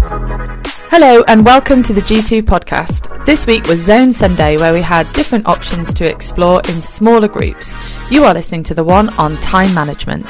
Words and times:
Hello 0.00 1.24
and 1.26 1.44
welcome 1.44 1.82
to 1.82 1.92
the 1.92 2.00
G2 2.00 2.42
podcast. 2.42 3.26
This 3.26 3.48
week 3.48 3.66
was 3.66 3.80
Zone 3.80 4.12
Sunday, 4.12 4.56
where 4.56 4.72
we 4.72 4.80
had 4.80 5.12
different 5.12 5.48
options 5.48 5.92
to 5.94 6.08
explore 6.08 6.60
in 6.68 6.80
smaller 6.82 7.26
groups. 7.26 7.74
You 8.08 8.22
are 8.24 8.32
listening 8.32 8.62
to 8.64 8.74
the 8.74 8.84
one 8.84 9.08
on 9.18 9.36
time 9.38 9.74
management. 9.74 10.24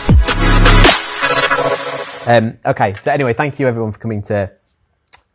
Um, 2.27 2.59
okay, 2.65 2.95
so 2.95 3.13
anyway, 3.13 3.35
thank 3.35 3.61
you 3.61 3.69
everyone 3.69 3.93
for 3.93 3.99
coming 3.99 4.23
to 4.23 4.51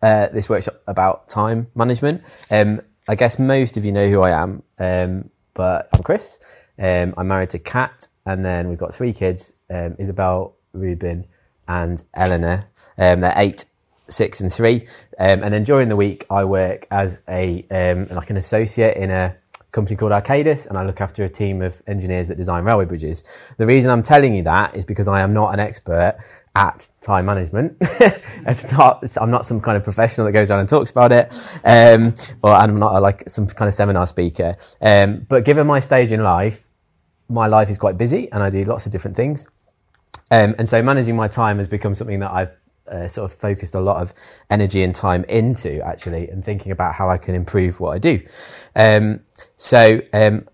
uh, 0.01 0.27
this 0.29 0.49
workshop 0.49 0.81
about 0.87 1.29
time 1.29 1.67
management. 1.75 2.23
Um, 2.49 2.81
I 3.07 3.13
guess 3.13 3.37
most 3.37 3.77
of 3.77 3.85
you 3.85 3.91
know 3.91 4.09
who 4.09 4.21
I 4.21 4.31
am, 4.31 4.63
um, 4.79 5.29
but 5.53 5.89
I'm 5.93 6.01
Chris. 6.01 6.65
Um, 6.79 7.13
I'm 7.17 7.27
married 7.27 7.51
to 7.51 7.59
Kat, 7.59 8.07
and 8.25 8.43
then 8.43 8.67
we've 8.67 8.79
got 8.79 8.95
three 8.95 9.13
kids 9.13 9.55
um, 9.69 9.95
Isabel, 9.99 10.55
Ruben, 10.73 11.27
and 11.67 12.03
Eleanor. 12.15 12.67
Um, 12.97 13.21
they're 13.21 13.33
eight, 13.35 13.65
six, 14.07 14.41
and 14.41 14.51
three. 14.51 14.87
Um, 15.19 15.43
and 15.43 15.53
then 15.53 15.63
during 15.63 15.89
the 15.89 15.95
week, 15.95 16.25
I 16.29 16.43
work 16.43 16.87
as 16.91 17.21
a 17.27 17.65
um, 17.71 18.07
like 18.09 18.29
an 18.29 18.37
associate 18.37 18.97
in 18.97 19.11
a 19.11 19.35
company 19.73 19.97
called 19.97 20.11
Arcadis, 20.11 20.67
and 20.67 20.77
I 20.77 20.85
look 20.85 21.01
after 21.01 21.23
a 21.23 21.29
team 21.29 21.61
of 21.61 21.81
engineers 21.87 22.29
that 22.29 22.37
design 22.37 22.63
railway 22.63 22.85
bridges. 22.85 23.53
The 23.57 23.65
reason 23.65 23.91
I'm 23.91 24.03
telling 24.03 24.35
you 24.35 24.43
that 24.43 24.75
is 24.75 24.85
because 24.85 25.07
I 25.07 25.21
am 25.21 25.33
not 25.33 25.53
an 25.53 25.59
expert 25.59 26.17
at 26.55 26.87
time 27.01 27.25
management. 27.25 27.77
it's 27.81 28.71
not. 28.71 29.03
I'm 29.19 29.31
not 29.31 29.45
some 29.45 29.59
kind 29.59 29.75
of 29.75 29.83
professional 29.83 30.25
that 30.25 30.31
goes 30.31 30.49
around 30.49 30.61
and 30.61 30.69
talks 30.69 30.91
about 30.91 31.11
it, 31.11 31.31
um, 31.65 32.13
or 32.41 32.51
I'm 32.51 32.79
not 32.79 33.01
like 33.01 33.29
some 33.29 33.47
kind 33.47 33.67
of 33.67 33.73
seminar 33.73 34.07
speaker. 34.07 34.55
Um, 34.79 35.25
but 35.27 35.43
given 35.43 35.67
my 35.67 35.79
stage 35.79 36.11
in 36.11 36.23
life, 36.23 36.67
my 37.27 37.47
life 37.47 37.69
is 37.69 37.77
quite 37.77 37.97
busy, 37.97 38.31
and 38.31 38.41
I 38.43 38.49
do 38.49 38.63
lots 38.63 38.85
of 38.85 38.91
different 38.91 39.17
things. 39.17 39.49
Um, 40.31 40.55
and 40.57 40.69
so 40.69 40.81
managing 40.81 41.15
my 41.15 41.27
time 41.27 41.57
has 41.57 41.67
become 41.67 41.95
something 41.95 42.19
that 42.19 42.31
I've 42.31 42.51
uh, 42.87 43.07
sort 43.07 43.31
of 43.31 43.37
focused 43.37 43.75
a 43.75 43.79
lot 43.79 44.01
of 44.01 44.13
energy 44.49 44.83
and 44.83 44.93
time 44.93 45.23
into 45.25 45.81
actually, 45.85 46.29
and 46.29 46.43
thinking 46.43 46.71
about 46.71 46.95
how 46.95 47.09
I 47.09 47.17
can 47.17 47.35
improve 47.35 47.79
what 47.79 47.91
I 47.91 47.99
do. 47.99 48.21
Um, 48.75 49.21
so 49.57 50.01
um, 50.13 50.47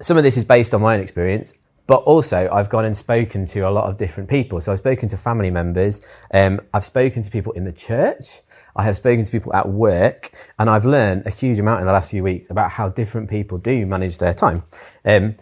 some 0.00 0.16
of 0.16 0.22
this 0.22 0.36
is 0.36 0.44
based 0.44 0.74
on 0.74 0.82
my 0.82 0.94
own 0.94 1.00
experience, 1.00 1.54
but 1.86 2.02
also 2.02 2.48
I've 2.52 2.68
gone 2.68 2.84
and 2.84 2.96
spoken 2.96 3.46
to 3.46 3.60
a 3.60 3.70
lot 3.70 3.88
of 3.88 3.96
different 3.96 4.28
people. 4.28 4.60
So 4.60 4.72
I've 4.72 4.78
spoken 4.78 5.08
to 5.08 5.16
family 5.16 5.50
members, 5.50 6.06
um, 6.34 6.60
I've 6.74 6.84
spoken 6.84 7.22
to 7.22 7.30
people 7.30 7.52
in 7.52 7.64
the 7.64 7.72
church, 7.72 8.40
I 8.74 8.82
have 8.82 8.96
spoken 8.96 9.24
to 9.24 9.32
people 9.32 9.54
at 9.54 9.68
work, 9.68 10.30
and 10.58 10.68
I've 10.68 10.84
learned 10.84 11.26
a 11.26 11.30
huge 11.30 11.58
amount 11.58 11.80
in 11.80 11.86
the 11.86 11.92
last 11.92 12.10
few 12.10 12.22
weeks 12.22 12.50
about 12.50 12.72
how 12.72 12.88
different 12.88 13.30
people 13.30 13.58
do 13.58 13.86
manage 13.86 14.18
their 14.18 14.34
time. 14.34 14.64
Um, 15.04 15.34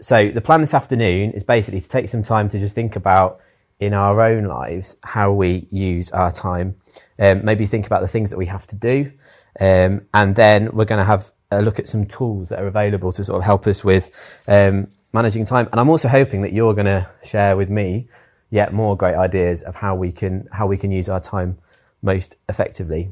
so 0.00 0.28
the 0.28 0.40
plan 0.40 0.60
this 0.60 0.74
afternoon 0.74 1.30
is 1.30 1.44
basically 1.44 1.80
to 1.80 1.88
take 1.88 2.08
some 2.08 2.22
time 2.22 2.48
to 2.48 2.58
just 2.58 2.74
think 2.74 2.96
about 2.96 3.40
in 3.80 3.92
our 3.92 4.20
own 4.20 4.44
lives 4.44 4.96
how 5.04 5.32
we 5.32 5.66
use 5.70 6.10
our 6.12 6.30
time. 6.30 6.76
Um, 7.18 7.44
maybe 7.44 7.66
think 7.66 7.86
about 7.86 8.00
the 8.00 8.08
things 8.08 8.30
that 8.30 8.38
we 8.38 8.46
have 8.46 8.66
to 8.68 8.76
do, 8.76 9.12
um, 9.60 10.06
and 10.12 10.34
then 10.34 10.70
we're 10.72 10.84
going 10.84 10.98
to 10.98 11.04
have 11.04 11.30
a 11.50 11.62
look 11.62 11.78
at 11.78 11.86
some 11.86 12.04
tools 12.04 12.48
that 12.48 12.58
are 12.58 12.66
available 12.66 13.12
to 13.12 13.24
sort 13.24 13.38
of 13.38 13.44
help 13.44 13.66
us 13.66 13.84
with 13.84 14.42
um, 14.48 14.88
managing 15.12 15.44
time. 15.44 15.68
And 15.70 15.80
I'm 15.80 15.88
also 15.88 16.08
hoping 16.08 16.42
that 16.42 16.52
you're 16.52 16.74
going 16.74 16.86
to 16.86 17.08
share 17.24 17.56
with 17.56 17.70
me 17.70 18.08
yet 18.50 18.72
more 18.72 18.96
great 18.96 19.14
ideas 19.14 19.62
of 19.62 19.76
how 19.76 19.94
we 19.94 20.12
can 20.12 20.48
how 20.52 20.66
we 20.66 20.76
can 20.76 20.90
use 20.90 21.08
our 21.08 21.20
time 21.20 21.58
most 22.02 22.36
effectively. 22.48 23.10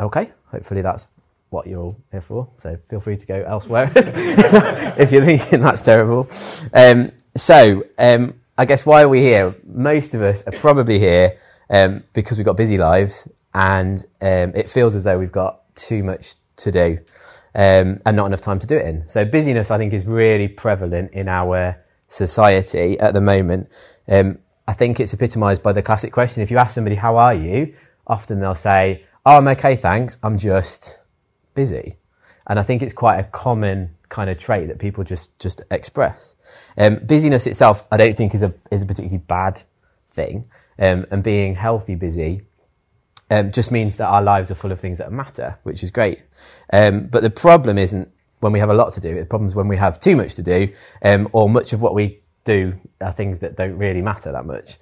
Okay, 0.00 0.32
hopefully 0.46 0.82
that's 0.82 1.08
what 1.50 1.66
you're 1.66 1.80
all 1.80 1.96
here 2.10 2.20
for. 2.20 2.48
So 2.56 2.78
feel 2.88 3.00
free 3.00 3.16
to 3.16 3.26
go 3.26 3.42
elsewhere 3.46 3.90
if 3.96 5.12
you're 5.12 5.24
thinking 5.24 5.60
that's 5.60 5.80
terrible. 5.80 6.28
Um, 6.72 7.10
so 7.36 7.84
um, 7.98 8.34
I 8.56 8.66
guess 8.66 8.86
why 8.86 9.02
are 9.02 9.08
we 9.08 9.20
here? 9.20 9.56
Most 9.64 10.14
of 10.14 10.22
us 10.22 10.46
are 10.46 10.52
probably 10.52 11.00
here 11.00 11.38
um, 11.70 12.04
because 12.12 12.38
we've 12.38 12.44
got 12.44 12.56
busy 12.56 12.78
lives 12.78 13.28
and 13.52 13.98
um, 14.20 14.52
it 14.54 14.68
feels 14.68 14.94
as 14.94 15.02
though 15.02 15.18
we've 15.18 15.32
got 15.32 15.74
too 15.74 16.04
much 16.04 16.36
to 16.58 16.70
do 16.70 16.98
um, 17.56 18.00
and 18.06 18.16
not 18.16 18.26
enough 18.26 18.40
time 18.40 18.60
to 18.60 18.66
do 18.66 18.76
it 18.76 18.86
in. 18.86 19.08
So 19.08 19.24
busyness, 19.24 19.72
I 19.72 19.78
think, 19.78 19.92
is 19.92 20.06
really 20.06 20.46
prevalent 20.46 21.10
in 21.12 21.28
our 21.28 21.82
society 22.06 22.96
at 23.00 23.12
the 23.12 23.20
moment. 23.20 23.68
Um, 24.06 24.38
I 24.68 24.72
think 24.72 25.00
it's 25.00 25.12
epitomised 25.12 25.62
by 25.62 25.72
the 25.72 25.82
classic 25.82 26.12
question: 26.12 26.42
if 26.42 26.50
you 26.50 26.58
ask 26.58 26.74
somebody, 26.74 26.96
"How 26.96 27.16
are 27.16 27.34
you?" 27.34 27.74
often 28.06 28.40
they'll 28.40 28.54
say, 28.54 29.04
"Oh, 29.26 29.38
I'm 29.38 29.48
okay, 29.48 29.74
thanks. 29.76 30.16
I'm 30.22 30.38
just 30.38 31.04
busy." 31.54 31.96
And 32.46 32.58
I 32.58 32.62
think 32.62 32.82
it's 32.82 32.92
quite 32.92 33.18
a 33.18 33.24
common 33.24 33.93
kind 34.08 34.30
of 34.30 34.38
trait 34.38 34.68
that 34.68 34.78
people 34.78 35.04
just 35.04 35.38
just 35.38 35.62
express. 35.70 36.70
Um, 36.76 36.96
busyness 36.96 37.46
itself, 37.46 37.84
I 37.90 37.96
don't 37.96 38.16
think 38.16 38.34
is 38.34 38.42
a 38.42 38.52
is 38.70 38.82
a 38.82 38.86
particularly 38.86 39.24
bad 39.26 39.62
thing, 40.06 40.46
um, 40.78 41.06
and 41.10 41.22
being 41.22 41.54
healthy 41.54 41.94
busy 41.94 42.42
um, 43.30 43.50
just 43.50 43.72
means 43.72 43.96
that 43.96 44.06
our 44.06 44.22
lives 44.22 44.50
are 44.50 44.54
full 44.54 44.72
of 44.72 44.80
things 44.80 44.98
that 44.98 45.12
matter, 45.12 45.58
which 45.62 45.82
is 45.82 45.90
great. 45.90 46.22
Um, 46.72 47.06
but 47.06 47.22
the 47.22 47.30
problem 47.30 47.78
isn't 47.78 48.08
when 48.40 48.52
we 48.52 48.58
have 48.58 48.70
a 48.70 48.74
lot 48.74 48.92
to 48.92 49.00
do. 49.00 49.14
The 49.14 49.26
problem 49.26 49.48
is 49.48 49.54
when 49.54 49.68
we 49.68 49.76
have 49.76 49.98
too 49.98 50.16
much 50.16 50.34
to 50.34 50.42
do, 50.42 50.72
um, 51.02 51.28
or 51.32 51.48
much 51.48 51.72
of 51.72 51.80
what 51.80 51.94
we 51.94 52.20
do 52.44 52.74
are 53.00 53.12
things 53.12 53.40
that 53.40 53.56
don't 53.56 53.76
really 53.78 54.02
matter 54.02 54.30
that 54.32 54.44
much. 54.44 54.76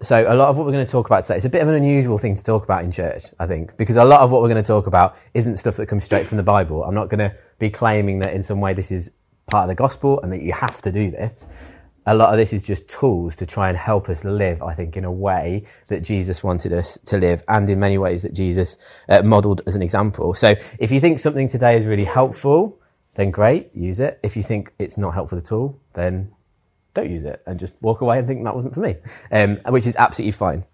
So 0.00 0.24
a 0.30 0.34
lot 0.34 0.48
of 0.48 0.56
what 0.56 0.66
we're 0.66 0.72
going 0.72 0.84
to 0.84 0.90
talk 0.90 1.06
about 1.06 1.24
today 1.24 1.36
is 1.36 1.44
a 1.44 1.50
bit 1.50 1.62
of 1.62 1.68
an 1.68 1.74
unusual 1.74 2.18
thing 2.18 2.34
to 2.34 2.42
talk 2.42 2.64
about 2.64 2.84
in 2.84 2.90
church, 2.90 3.24
I 3.38 3.46
think, 3.46 3.76
because 3.76 3.96
a 3.96 4.04
lot 4.04 4.20
of 4.20 4.30
what 4.30 4.42
we're 4.42 4.48
going 4.48 4.62
to 4.62 4.66
talk 4.66 4.86
about 4.86 5.16
isn't 5.32 5.56
stuff 5.56 5.76
that 5.76 5.86
comes 5.86 6.04
straight 6.04 6.26
from 6.26 6.36
the 6.36 6.42
Bible. 6.42 6.84
I'm 6.84 6.94
not 6.94 7.08
going 7.08 7.30
to 7.30 7.34
be 7.58 7.70
claiming 7.70 8.18
that 8.18 8.34
in 8.34 8.42
some 8.42 8.60
way 8.60 8.74
this 8.74 8.90
is 8.90 9.12
part 9.46 9.64
of 9.64 9.68
the 9.68 9.74
gospel 9.74 10.20
and 10.20 10.32
that 10.32 10.42
you 10.42 10.52
have 10.52 10.82
to 10.82 10.92
do 10.92 11.10
this 11.10 11.74
a 12.06 12.14
lot 12.14 12.32
of 12.32 12.36
this 12.36 12.52
is 12.52 12.62
just 12.62 12.88
tools 12.88 13.34
to 13.36 13.46
try 13.46 13.68
and 13.68 13.78
help 13.78 14.08
us 14.08 14.24
live, 14.24 14.62
I 14.62 14.74
think, 14.74 14.96
in 14.96 15.04
a 15.04 15.12
way 15.12 15.64
that 15.88 16.02
Jesus 16.02 16.44
wanted 16.44 16.72
us 16.72 16.98
to 17.06 17.18
live 17.18 17.42
and 17.48 17.68
in 17.68 17.80
many 17.80 17.98
ways 17.98 18.22
that 18.22 18.34
Jesus 18.34 19.02
uh, 19.08 19.22
modeled 19.22 19.62
as 19.66 19.74
an 19.74 19.82
example. 19.82 20.34
So 20.34 20.54
if 20.78 20.92
you 20.92 21.00
think 21.00 21.18
something 21.18 21.48
today 21.48 21.76
is 21.76 21.86
really 21.86 22.04
helpful, 22.04 22.78
then 23.14 23.30
great, 23.30 23.74
use 23.74 24.00
it. 24.00 24.20
If 24.22 24.36
you 24.36 24.42
think 24.42 24.72
it's 24.78 24.98
not 24.98 25.14
helpful 25.14 25.38
at 25.38 25.50
all, 25.52 25.80
then 25.94 26.32
don't 26.94 27.10
use 27.10 27.24
it 27.24 27.42
and 27.46 27.58
just 27.60 27.74
walk 27.82 28.00
away 28.00 28.18
and 28.18 28.26
think 28.26 28.44
that 28.44 28.54
wasn't 28.54 28.74
for 28.74 28.80
me, 28.80 28.96
um, 29.30 29.56
which 29.68 29.86
is 29.86 29.96
absolutely 29.96 30.32
fine. 30.32 30.64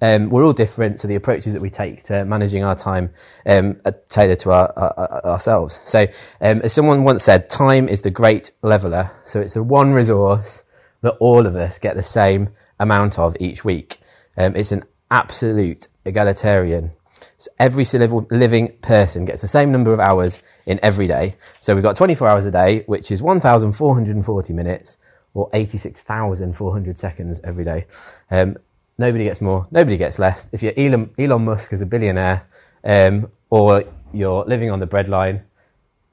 Um, 0.00 0.30
we're 0.30 0.44
all 0.44 0.52
different, 0.52 1.00
so 1.00 1.08
the 1.08 1.16
approaches 1.16 1.52
that 1.52 1.60
we 1.60 1.68
take 1.68 2.02
to 2.04 2.24
managing 2.24 2.64
our 2.64 2.76
time 2.76 3.10
um, 3.44 3.76
are 3.84 3.94
tailored 4.08 4.38
to 4.40 4.52
our, 4.52 4.72
our, 4.76 5.26
ourselves. 5.26 5.74
So, 5.74 6.06
um, 6.40 6.60
as 6.62 6.72
someone 6.72 7.02
once 7.02 7.24
said, 7.24 7.50
time 7.50 7.88
is 7.88 8.02
the 8.02 8.10
great 8.10 8.52
leveler. 8.62 9.10
So 9.24 9.40
it's 9.40 9.54
the 9.54 9.62
one 9.64 9.92
resource 9.92 10.64
that 11.02 11.16
all 11.18 11.46
of 11.46 11.56
us 11.56 11.78
get 11.78 11.96
the 11.96 12.02
same 12.02 12.50
amount 12.78 13.18
of 13.18 13.36
each 13.40 13.64
week. 13.64 13.98
Um, 14.36 14.54
it's 14.54 14.72
an 14.72 14.84
absolute 15.10 15.88
egalitarian. 16.04 16.92
So 17.36 17.50
every 17.58 17.84
living 18.30 18.76
person 18.82 19.24
gets 19.24 19.42
the 19.42 19.48
same 19.48 19.72
number 19.72 19.92
of 19.92 20.00
hours 20.00 20.40
in 20.66 20.78
every 20.82 21.06
day. 21.06 21.36
So 21.58 21.74
we've 21.74 21.82
got 21.82 21.96
24 21.96 22.28
hours 22.28 22.44
a 22.44 22.50
day, 22.50 22.84
which 22.86 23.10
is 23.10 23.22
1,440 23.22 24.52
minutes 24.52 24.98
or 25.34 25.48
86,400 25.52 26.98
seconds 26.98 27.40
every 27.44 27.64
day. 27.64 27.86
Um, 28.30 28.56
Nobody 29.00 29.24
gets 29.24 29.40
more. 29.40 29.66
Nobody 29.70 29.96
gets 29.96 30.18
less. 30.18 30.52
If 30.52 30.62
you're 30.62 30.74
Elon, 30.76 31.08
Elon 31.18 31.46
Musk 31.46 31.72
as 31.72 31.80
a 31.80 31.86
billionaire, 31.86 32.46
um, 32.84 33.30
or 33.48 33.84
you're 34.12 34.44
living 34.44 34.70
on 34.70 34.78
the 34.78 34.86
breadline, 34.86 35.42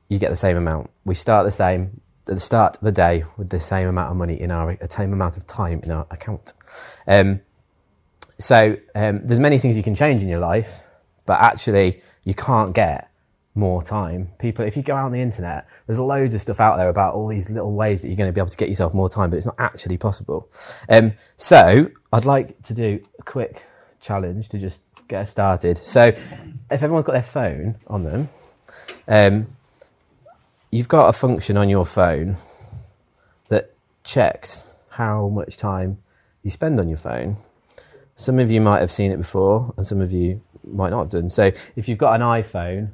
you 0.07 0.19
get 0.19 0.29
the 0.29 0.38
same 0.38 0.56
amount. 0.56 0.89
We 1.03 1.13
start 1.13 1.44
the 1.44 1.51
same 1.51 2.00
at 2.29 2.35
the 2.35 2.39
start 2.39 2.77
of 2.77 2.83
the 2.83 2.94
day 2.94 3.25
with 3.35 3.50
the 3.50 3.59
same 3.59 3.89
amount 3.89 4.11
of 4.11 4.16
money 4.16 4.39
in 4.39 4.51
our, 4.51 4.73
the 4.75 4.89
same 4.89 5.11
amount 5.11 5.35
of 5.35 5.45
time 5.45 5.81
in 5.83 5.91
our 5.91 6.07
account. 6.09 6.53
Um, 7.06 7.41
so 8.38 8.77
um, 8.95 9.19
there's 9.27 9.39
many 9.39 9.57
things 9.57 9.75
you 9.75 9.83
can 9.83 9.94
change 9.94 10.22
in 10.22 10.29
your 10.29 10.39
life, 10.39 10.85
but 11.25 11.41
actually 11.41 12.01
you 12.23 12.35
can't 12.35 12.73
get 12.73 13.06
more 13.57 13.81
time. 13.81 14.29
People, 14.40 14.63
if 14.66 14.78
you 14.78 14.84
go 14.84 14.95
out 14.95 15.06
on 15.06 15.12
the 15.12 15.22
internet, 15.22 15.68
there's 15.85 16.00
loads 16.00 16.34
of 16.34 16.40
stuff 16.41 16.59
out 16.59 16.78
there 16.78 16.90
about 16.90 17.16
all 17.16 17.28
these 17.28 17.50
little 17.50 17.73
ways 17.73 18.01
that 18.01 18.07
you're 18.07 18.18
going 18.18 18.29
to 18.29 18.34
be 18.34 18.40
able 18.40 18.50
to 18.50 18.57
get 18.57 18.69
yourself 18.69 18.94
more 18.94 19.09
time, 19.09 19.29
but 19.29 19.38
it's 19.38 19.45
not 19.45 19.56
actually 19.57 19.97
possible. 19.97 20.47
Um, 20.88 21.13
so 21.35 21.90
I'd 22.13 22.25
like 22.25 22.62
to 22.63 22.73
do 22.73 23.01
a 23.19 23.23
quick 23.23 23.63
challenge 24.00 24.50
to 24.50 24.59
just 24.59 24.83
get 25.07 25.24
us 25.24 25.31
started. 25.31 25.77
So 25.77 26.06
if 26.07 26.54
everyone's 26.71 27.06
got 27.06 27.13
their 27.13 27.21
phone 27.21 27.75
on 27.88 28.04
them, 28.04 28.30
um, 29.07 29.48
you've 30.71 30.88
got 30.88 31.09
a 31.09 31.13
function 31.13 31.57
on 31.57 31.69
your 31.69 31.86
phone 31.86 32.36
that 33.50 33.74
checks 34.04 34.86
how 34.92 35.27
much 35.30 35.57
time 35.57 35.98
you 36.44 36.51
spend 36.51 36.80
on 36.80 36.88
your 36.88 36.98
phone. 36.98 37.38
Some 38.15 38.39
of 38.39 38.51
you 38.51 38.62
might 38.62 38.80
have 38.80 38.92
seen 38.92 39.12
it 39.12 39.18
before, 39.18 39.74
and 39.77 39.86
some 39.86 40.01
of 40.01 40.12
you 40.12 40.42
might 40.63 40.89
not 40.89 41.00
have 41.00 41.09
done. 41.09 41.30
So 41.30 41.51
if 41.75 41.88
you've 41.88 41.98
got 41.98 42.19
an 42.19 42.21
iPhone, 42.21 42.89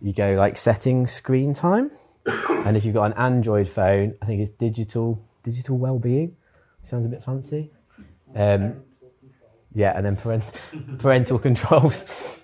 you 0.00 0.12
go 0.12 0.34
like 0.34 0.56
settings 0.56 1.12
screen 1.12 1.54
time. 1.54 1.90
and 2.48 2.76
if 2.76 2.84
you've 2.84 2.94
got 2.94 3.04
an 3.04 3.12
Android 3.14 3.68
phone, 3.68 4.14
I 4.20 4.26
think 4.26 4.40
it's 4.40 4.52
digital 4.52 5.24
digital 5.42 5.78
well-being. 5.78 6.36
Sounds 6.82 7.06
a 7.06 7.08
bit 7.08 7.22
fancy. 7.24 7.70
Um, 8.34 8.82
yeah, 9.74 9.92
and 9.96 10.04
then 10.04 10.16
parent, 10.16 10.60
parental 10.98 11.38
controls. 11.38 12.42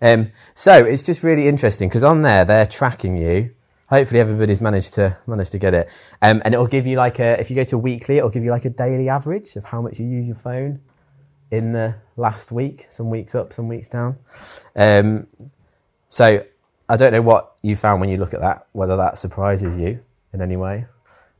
Um, 0.00 0.30
so 0.54 0.84
it's 0.84 1.02
just 1.02 1.22
really 1.22 1.48
interesting 1.48 1.88
because 1.88 2.04
on 2.04 2.22
there 2.22 2.44
they're 2.44 2.66
tracking 2.66 3.16
you. 3.16 3.54
Hopefully 3.88 4.20
everybody's 4.20 4.60
managed 4.60 4.94
to 4.94 5.16
managed 5.26 5.52
to 5.52 5.58
get 5.58 5.74
it, 5.74 5.88
um, 6.20 6.42
and 6.44 6.52
it'll 6.54 6.66
give 6.66 6.86
you 6.86 6.96
like 6.96 7.18
a 7.18 7.40
if 7.40 7.50
you 7.50 7.56
go 7.56 7.64
to 7.64 7.78
weekly, 7.78 8.18
it'll 8.18 8.30
give 8.30 8.44
you 8.44 8.50
like 8.50 8.66
a 8.66 8.70
daily 8.70 9.08
average 9.08 9.56
of 9.56 9.64
how 9.64 9.80
much 9.80 9.98
you 9.98 10.06
use 10.06 10.26
your 10.26 10.36
phone 10.36 10.80
in 11.50 11.72
the 11.72 11.96
last 12.16 12.52
week. 12.52 12.86
Some 12.90 13.08
weeks 13.08 13.34
up, 13.34 13.52
some 13.52 13.66
weeks 13.66 13.88
down. 13.88 14.18
So 16.08 16.44
I 16.88 16.96
don't 16.96 17.12
know 17.12 17.22
what 17.22 17.54
you 17.62 17.76
found 17.76 18.00
when 18.00 18.08
you 18.10 18.16
look 18.16 18.34
at 18.34 18.40
that. 18.40 18.66
Whether 18.72 18.96
that 18.96 19.18
surprises 19.18 19.78
you 19.78 20.00
in 20.32 20.40
any 20.40 20.56
way. 20.56 20.86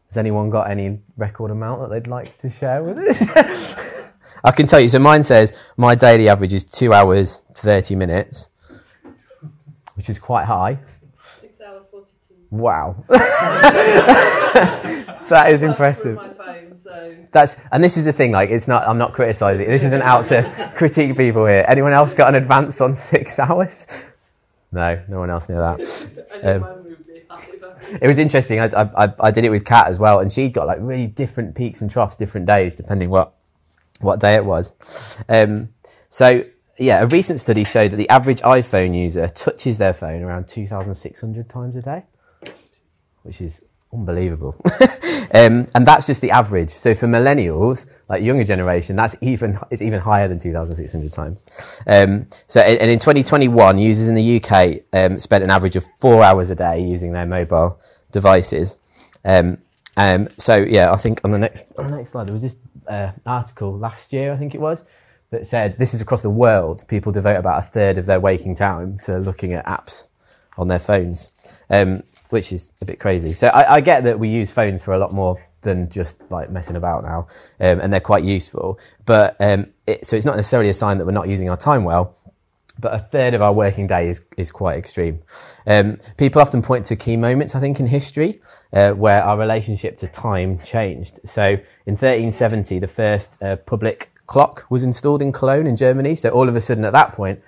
Has 0.06 0.16
anyone 0.16 0.50
got 0.50 0.70
any 0.70 1.00
record 1.16 1.50
amount 1.50 1.80
that 1.82 1.90
they'd 1.90 2.06
like 2.06 2.36
to 2.38 2.48
share 2.48 2.82
with 2.82 2.98
us? 2.98 4.12
I 4.44 4.52
can 4.52 4.66
tell 4.66 4.80
you. 4.80 4.88
So 4.88 4.98
mine 4.98 5.22
says 5.22 5.70
my 5.76 5.94
daily 5.94 6.28
average 6.28 6.52
is 6.52 6.64
two 6.64 6.92
hours 6.92 7.44
thirty 7.54 7.94
minutes, 7.94 8.50
which 9.94 10.08
is 10.08 10.18
quite 10.18 10.44
high. 10.44 10.78
Six 11.20 11.60
hours 11.60 11.86
forty-two. 11.86 12.34
Wow, 12.50 13.04
that 15.28 15.48
is 15.50 15.62
impressive. 15.62 16.16
Phone, 16.36 16.74
so 16.74 17.16
That's 17.32 17.66
and 17.72 17.82
this 17.82 17.96
is 17.96 18.04
the 18.04 18.12
thing. 18.12 18.32
Like, 18.32 18.50
it's 18.50 18.68
not. 18.68 18.86
I'm 18.86 18.98
not 18.98 19.12
criticizing. 19.12 19.66
This 19.66 19.84
isn't 19.84 20.02
out 20.02 20.26
to 20.26 20.72
critique 20.76 21.16
people 21.16 21.46
here. 21.46 21.64
Anyone 21.68 21.92
else 21.92 22.14
got 22.14 22.28
an 22.28 22.34
advance 22.36 22.80
on 22.80 22.94
six 22.94 23.38
hours? 23.38 24.12
No, 24.70 25.02
no 25.08 25.18
one 25.18 25.30
else 25.30 25.48
knew 25.48 25.56
that. 25.56 25.80
Um, 26.40 26.60
mine 26.60 26.84
would 26.84 27.04
be 27.06 27.22
happy 27.28 27.56
about 27.56 27.82
it. 28.00 28.06
Was 28.06 28.18
interesting. 28.18 28.60
I, 28.60 28.66
I, 28.66 29.04
I- 29.06 29.14
I 29.20 29.30
did 29.32 29.44
it 29.44 29.50
with 29.50 29.64
Kat 29.64 29.88
as 29.88 29.98
well, 29.98 30.20
and 30.20 30.30
she'd 30.30 30.52
got 30.52 30.68
like 30.68 30.78
really 30.80 31.08
different 31.08 31.56
peaks 31.56 31.80
and 31.82 31.90
troughs, 31.90 32.14
different 32.14 32.46
days, 32.46 32.76
depending 32.76 33.10
what 33.10 33.32
what 34.00 34.20
day 34.20 34.36
it 34.36 34.44
was. 34.44 35.18
Um, 35.28 35.70
so 36.08 36.44
yeah, 36.78 37.02
a 37.02 37.06
recent 37.06 37.40
study 37.40 37.64
showed 37.64 37.90
that 37.90 37.96
the 37.96 38.08
average 38.08 38.40
iPhone 38.42 38.94
user 38.96 39.26
touches 39.26 39.78
their 39.78 39.92
phone 39.92 40.22
around 40.22 40.46
2,600 40.46 41.48
times 41.48 41.74
a 41.74 41.82
day, 41.82 42.04
which 43.24 43.40
is 43.40 43.64
unbelievable. 43.92 44.54
um, 45.34 45.66
and 45.74 45.86
that's 45.86 46.06
just 46.06 46.20
the 46.20 46.30
average. 46.30 46.70
So 46.70 46.94
for 46.94 47.06
millennials, 47.06 48.02
like 48.08 48.22
younger 48.22 48.44
generation, 48.44 48.96
that's 48.96 49.16
even 49.20 49.58
it's 49.70 49.82
even 49.82 50.00
higher 50.00 50.28
than 50.28 50.38
2,600 50.38 51.12
times. 51.12 51.82
Um, 51.86 52.26
so 52.46 52.60
and 52.60 52.90
in 52.90 52.98
2021, 52.98 53.78
users 53.78 54.08
in 54.08 54.14
the 54.14 54.42
UK 54.42 54.82
um, 54.92 55.18
spent 55.18 55.44
an 55.44 55.50
average 55.50 55.76
of 55.76 55.84
four 55.98 56.22
hours 56.22 56.50
a 56.50 56.54
day 56.54 56.80
using 56.80 57.12
their 57.12 57.26
mobile 57.26 57.80
devices. 58.10 58.78
Um, 59.24 59.58
um, 59.96 60.28
so 60.36 60.56
yeah, 60.56 60.92
I 60.92 60.96
think 60.96 61.20
on 61.24 61.32
the 61.32 61.38
next 61.38 61.76
on 61.78 61.90
the 61.90 61.96
next 61.96 62.10
slide 62.10 62.28
there 62.28 62.34
was 62.34 62.42
this 62.42 62.58
uh, 62.86 63.12
article 63.26 63.76
last 63.76 64.12
year, 64.12 64.32
I 64.32 64.36
think 64.36 64.54
it 64.54 64.60
was, 64.60 64.86
that 65.30 65.46
said 65.46 65.78
this 65.78 65.92
is 65.92 66.00
across 66.00 66.22
the 66.22 66.30
world. 66.30 66.84
People 66.88 67.12
devote 67.12 67.36
about 67.36 67.58
a 67.58 67.62
third 67.62 67.98
of 67.98 68.06
their 68.06 68.20
waking 68.20 68.54
time 68.54 68.98
to 69.00 69.18
looking 69.18 69.52
at 69.52 69.66
apps 69.66 70.08
on 70.56 70.68
their 70.68 70.78
phones, 70.78 71.30
um, 71.70 72.02
which 72.30 72.52
is 72.52 72.72
a 72.80 72.84
bit 72.84 72.98
crazy. 72.98 73.32
So 73.32 73.48
I, 73.48 73.76
I 73.76 73.80
get 73.80 74.04
that 74.04 74.18
we 74.18 74.28
use 74.28 74.50
phones 74.50 74.84
for 74.84 74.94
a 74.94 74.98
lot 74.98 75.12
more 75.12 75.42
than 75.62 75.88
just 75.88 76.20
like 76.30 76.50
messing 76.50 76.76
about 76.76 77.02
now, 77.02 77.26
um, 77.60 77.80
and 77.80 77.92
they're 77.92 78.00
quite 78.00 78.24
useful. 78.24 78.78
But 79.04 79.36
um, 79.40 79.66
it, 79.86 80.06
so 80.06 80.16
it's 80.16 80.26
not 80.26 80.36
necessarily 80.36 80.70
a 80.70 80.74
sign 80.74 80.98
that 80.98 81.06
we're 81.06 81.12
not 81.12 81.28
using 81.28 81.50
our 81.50 81.56
time 81.56 81.84
well 81.84 82.14
but 82.80 82.94
a 82.94 82.98
third 82.98 83.34
of 83.34 83.42
our 83.42 83.52
working 83.52 83.86
day 83.86 84.08
is, 84.08 84.24
is 84.36 84.50
quite 84.50 84.76
extreme. 84.76 85.20
Um, 85.66 85.98
people 86.16 86.40
often 86.40 86.62
point 86.62 86.84
to 86.86 86.96
key 86.96 87.16
moments, 87.16 87.54
I 87.54 87.60
think, 87.60 87.80
in 87.80 87.88
history 87.88 88.40
uh, 88.72 88.92
where 88.92 89.22
our 89.22 89.36
relationship 89.36 89.98
to 89.98 90.08
time 90.08 90.58
changed. 90.58 91.20
So 91.24 91.44
in 91.86 91.94
1370, 91.94 92.78
the 92.78 92.86
first 92.86 93.42
uh, 93.42 93.56
public 93.56 94.10
clock 94.26 94.66
was 94.70 94.84
installed 94.84 95.22
in 95.22 95.32
Cologne 95.32 95.66
in 95.66 95.76
Germany. 95.76 96.14
So 96.14 96.30
all 96.30 96.48
of 96.48 96.54
a 96.54 96.60
sudden, 96.60 96.84
at 96.84 96.92
that 96.92 97.12
point, 97.12 97.40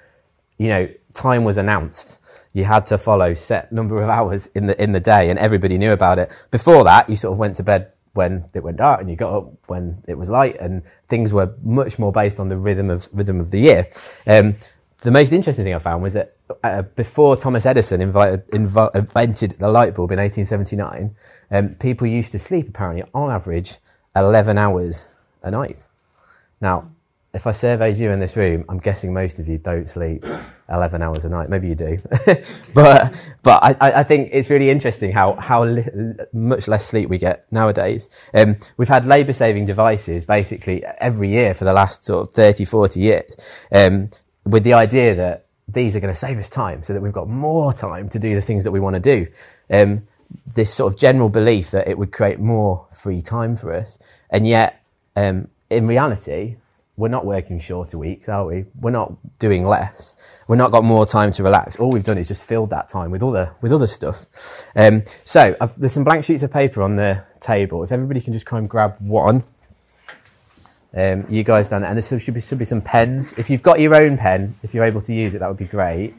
you 0.59 0.69
know, 0.69 0.89
time 1.15 1.45
was 1.45 1.57
announced. 1.57 2.40
You 2.53 2.65
had 2.65 2.87
to 2.87 2.99
follow 2.99 3.35
set 3.35 3.73
number 3.73 4.03
of 4.03 4.09
hours 4.09 4.49
in 4.49 4.67
the 4.67 4.83
in 4.83 4.93
the 4.93 5.01
day, 5.01 5.31
and 5.31 5.39
everybody 5.39 5.79
knew 5.79 5.93
about 5.93 6.19
it. 6.19 6.47
Before 6.51 6.85
that, 6.85 7.09
you 7.09 7.17
sort 7.17 7.33
of 7.33 7.39
went 7.39 7.55
to 7.57 7.63
bed 7.63 7.93
when 8.15 8.45
it 8.55 8.63
went 8.63 8.79
dark, 8.79 9.01
and 9.01 9.09
you 9.09 9.17
got 9.17 9.37
up 9.37 9.53
when 9.69 10.03
it 10.09 10.19
was 10.19 10.31
light, 10.31 10.57
and 10.61 10.83
things 11.07 11.33
were 11.33 11.55
much 11.63 11.99
more 11.99 12.13
based 12.13 12.41
on 12.41 12.49
the 12.49 12.57
rhythm 12.57 12.91
of 12.91 13.09
rhythm 13.13 13.41
of 13.41 13.51
the 13.51 13.61
year. 13.61 13.89
Um, 14.27 14.57
the 15.03 15.11
most 15.11 15.33
interesting 15.33 15.65
thing 15.65 15.75
I 15.75 15.79
found 15.79 16.03
was 16.03 16.13
that 16.13 16.37
uh, 16.63 16.83
before 16.83 17.37
Thomas 17.37 17.65
Edison 17.65 18.03
invited, 18.03 18.47
invo- 18.49 18.95
invented 18.95 19.53
the 19.53 19.71
light 19.71 19.95
bulb 19.95 20.13
in 20.13 20.19
1879, 20.19 21.15
um, 21.51 21.75
people 21.77 22.07
used 22.07 22.33
to 22.33 22.39
sleep 22.39 22.69
apparently 22.69 23.05
on 23.15 23.31
average 23.31 23.79
11 24.15 24.59
hours 24.59 25.15
a 25.43 25.51
night. 25.51 25.89
Now, 26.61 26.91
if 27.33 27.47
I 27.47 27.53
surveyed 27.53 27.97
you 27.97 28.11
in 28.11 28.21
this 28.21 28.37
room, 28.37 28.65
I'm 28.69 28.79
guessing 28.79 29.15
most 29.15 29.39
of 29.39 29.49
you 29.49 29.57
don't 29.57 29.89
sleep 29.89 30.25
11 30.71 31.03
hours 31.03 31.25
a 31.25 31.29
night. 31.29 31.49
Maybe 31.49 31.69
you 31.69 31.75
do. 31.75 31.99
but 32.75 33.15
but 33.43 33.63
I, 33.63 34.01
I 34.01 34.03
think 34.03 34.31
it's 34.33 34.51
really 34.51 34.71
interesting 34.71 35.13
how, 35.13 35.35
how 35.35 35.65
li- 35.65 36.15
much 36.33 36.69
less 36.69 36.87
sleep 36.87 37.09
we 37.09 37.19
get 37.19 37.51
nowadays. 37.51 38.09
Um, 38.35 38.57
we've 38.77 38.89
had 38.89 39.07
labour 39.07 39.33
saving 39.33 39.65
devices 39.65 40.25
basically 40.25 40.85
every 40.99 41.29
year 41.29 41.55
for 41.55 41.65
the 41.65 41.73
last 41.73 42.05
sort 42.05 42.29
of 42.29 42.35
30, 42.35 42.65
40 42.65 43.01
years 43.01 43.67
um, 43.73 44.09
with 44.45 44.65
the 44.65 44.75
idea 44.75 45.15
that 45.15 45.47
these 45.69 45.97
are 45.97 46.01
going 46.01 46.13
to 46.13 46.19
save 46.19 46.39
us 46.39 46.49
time 46.49 46.83
so 46.83 46.93
that 46.93 47.01
we've 47.01 47.13
got 47.13 47.29
more 47.29 47.73
time 47.73 48.09
to 48.09 48.19
do 48.19 48.35
the 48.35 48.43
things 48.43 48.65
that 48.65 48.73
we 48.73 48.81
want 48.81 48.95
to 48.95 49.01
do. 49.01 49.27
Um, 49.71 50.07
this 50.55 50.73
sort 50.73 50.93
of 50.93 50.99
general 50.99 51.29
belief 51.29 51.71
that 51.73 51.89
it 51.89 51.99
would 51.99 52.13
create 52.13 52.39
more 52.39 52.87
free 52.91 53.21
time 53.21 53.57
for 53.57 53.73
us. 53.73 53.99
And 54.31 54.47
yet, 54.47 54.85
um, 55.17 55.49
in 55.69 55.87
reality, 55.87 56.57
we're 57.01 57.09
not 57.09 57.25
working 57.25 57.59
shorter 57.59 57.97
weeks, 57.97 58.29
are 58.29 58.45
we? 58.45 58.67
We're 58.79 58.91
not 58.91 59.15
doing 59.39 59.67
less. 59.67 60.39
We're 60.47 60.57
not 60.57 60.71
got 60.71 60.85
more 60.85 61.07
time 61.07 61.31
to 61.33 61.43
relax. 61.43 61.77
All 61.77 61.91
we've 61.91 62.05
done 62.05 62.19
is 62.19 62.29
just 62.29 62.47
filled 62.47 62.69
that 62.71 62.91
time 62.91 63.11
with 63.11 63.23
other 63.23 63.55
with 63.63 63.73
other 63.73 63.87
stuff. 63.87 64.27
Um, 64.77 65.05
so 65.25 65.57
I've, 65.59 65.81
there's 65.81 65.95
some 65.95 66.05
blank 66.05 66.25
sheets 66.25 66.43
of 66.43 66.53
paper 66.53 66.83
on 66.83 66.97
the 66.97 67.25
table. 67.41 67.83
If 67.83 67.91
everybody 67.91 68.21
can 68.21 68.35
just 68.35 68.47
try 68.47 68.59
and 68.59 68.69
grab 68.69 68.97
one. 68.99 69.45
Um, 70.93 71.25
you 71.31 71.43
guys 71.43 71.71
down 71.71 71.83
there, 71.83 71.91
and 71.91 71.97
there 71.97 72.21
should 72.21 72.35
be, 72.35 72.41
should 72.41 72.59
be 72.59 72.65
some 72.67 72.83
pens. 72.83 73.33
If 73.39 73.49
you've 73.49 73.63
got 73.63 73.81
your 73.81 73.95
own 73.95 74.19
pen, 74.19 74.57
if 74.63 74.75
you're 74.75 74.85
able 74.85 75.01
to 75.03 75.15
use 75.15 75.35
it, 75.35 75.39
that 75.39 75.49
would 75.49 75.57
be 75.57 75.65
great. 75.65 76.15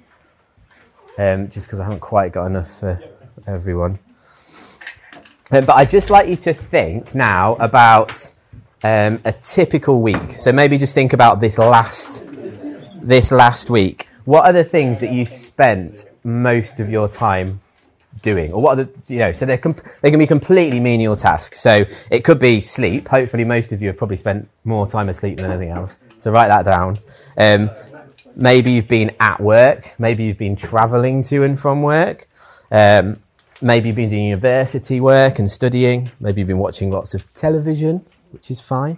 Um, 1.19 1.49
just 1.49 1.67
because 1.67 1.79
I 1.79 1.83
haven't 1.83 1.99
quite 1.99 2.31
got 2.31 2.45
enough 2.45 2.79
for 2.79 2.99
everyone. 3.45 3.99
Um, 5.51 5.65
but 5.65 5.73
I'd 5.75 5.89
just 5.89 6.09
like 6.09 6.27
you 6.27 6.37
to 6.37 6.53
think 6.53 7.13
now 7.13 7.55
about 7.55 8.33
um, 8.83 9.19
a 9.25 9.31
typical 9.31 10.01
week. 10.01 10.29
So 10.31 10.51
maybe 10.51 10.77
just 10.77 10.95
think 10.95 11.13
about 11.13 11.39
this 11.39 11.57
last 11.57 12.27
this 13.01 13.31
last 13.31 13.69
week. 13.69 14.07
What 14.25 14.45
are 14.45 14.53
the 14.53 14.63
things 14.63 14.99
that 14.99 15.11
you 15.11 15.25
spent 15.25 16.05
most 16.23 16.79
of 16.79 16.89
your 16.89 17.07
time 17.07 17.61
doing, 18.21 18.53
or 18.53 18.61
what 18.61 18.77
are 18.77 18.83
the 18.83 19.13
you 19.13 19.19
know? 19.19 19.31
So 19.31 19.45
they're 19.45 19.57
comp- 19.57 19.81
they 20.01 20.09
can 20.09 20.19
be 20.19 20.27
completely 20.27 20.79
menial 20.79 21.15
tasks. 21.15 21.59
So 21.59 21.85
it 22.11 22.23
could 22.23 22.39
be 22.39 22.61
sleep. 22.61 23.07
Hopefully, 23.07 23.45
most 23.45 23.71
of 23.71 23.81
you 23.81 23.87
have 23.87 23.97
probably 23.97 24.17
spent 24.17 24.47
more 24.63 24.87
time 24.87 25.09
asleep 25.09 25.37
than 25.37 25.51
anything 25.51 25.69
else. 25.69 25.97
So 26.17 26.31
write 26.31 26.49
that 26.49 26.65
down. 26.65 26.99
Um, 27.37 27.71
maybe 28.35 28.71
you've 28.71 28.87
been 28.87 29.11
at 29.19 29.39
work. 29.39 29.95
Maybe 29.99 30.23
you've 30.23 30.37
been 30.37 30.55
travelling 30.55 31.23
to 31.23 31.43
and 31.43 31.59
from 31.59 31.81
work. 31.81 32.27
Um, 32.71 33.17
maybe 33.61 33.87
you've 33.89 33.95
been 33.95 34.09
doing 34.09 34.25
university 34.25 34.99
work 34.99 35.39
and 35.39 35.49
studying. 35.49 36.11
Maybe 36.19 36.41
you've 36.41 36.47
been 36.47 36.57
watching 36.57 36.91
lots 36.91 37.13
of 37.13 37.31
television, 37.33 38.05
which 38.31 38.51
is 38.51 38.59
fine. 38.59 38.97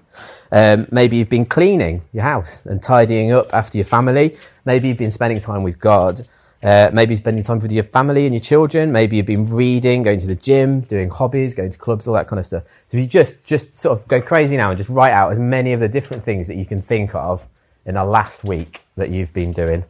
Um, 0.51 0.87
maybe 0.91 1.17
you've 1.17 1.29
been 1.29 1.45
cleaning 1.45 2.01
your 2.11 2.23
house 2.23 2.65
and 2.65 2.81
tidying 2.81 3.31
up 3.31 3.53
after 3.53 3.77
your 3.77 3.85
family. 3.85 4.35
Maybe 4.65 4.87
you've 4.87 4.97
been 4.97 5.11
spending 5.11 5.39
time 5.39 5.63
with 5.63 5.79
God. 5.79 6.21
Uh, 6.61 6.89
maybe 6.93 7.13
spending 7.17 7.43
time 7.43 7.59
with 7.59 7.73
your 7.73 7.83
family 7.83 8.25
and 8.25 8.33
your 8.33 8.39
children. 8.39 8.89
Maybe 8.93 9.17
you've 9.17 9.25
been 9.25 9.47
reading, 9.47 10.01
going 10.01 10.19
to 10.19 10.27
the 10.27 10.35
gym, 10.35 10.79
doing 10.79 11.09
hobbies, 11.09 11.53
going 11.53 11.69
to 11.71 11.77
clubs, 11.77 12.07
all 12.07 12.13
that 12.13 12.27
kind 12.27 12.39
of 12.39 12.45
stuff. 12.45 12.65
So 12.87 12.97
if 12.97 13.01
you 13.01 13.07
just, 13.07 13.43
just 13.43 13.75
sort 13.75 13.99
of 13.99 14.07
go 14.07 14.21
crazy 14.21 14.55
now 14.55 14.69
and 14.69 14.77
just 14.77 14.89
write 14.89 15.11
out 15.11 15.29
as 15.29 15.39
many 15.39 15.73
of 15.73 15.81
the 15.81 15.89
different 15.89 16.23
things 16.23 16.47
that 16.47 16.55
you 16.55 16.65
can 16.65 16.79
think 16.79 17.13
of 17.15 17.49
in 17.85 17.95
the 17.95 18.05
last 18.05 18.45
week 18.45 18.81
that 18.95 19.09
you've 19.09 19.33
been 19.33 19.51
doing. 19.51 19.83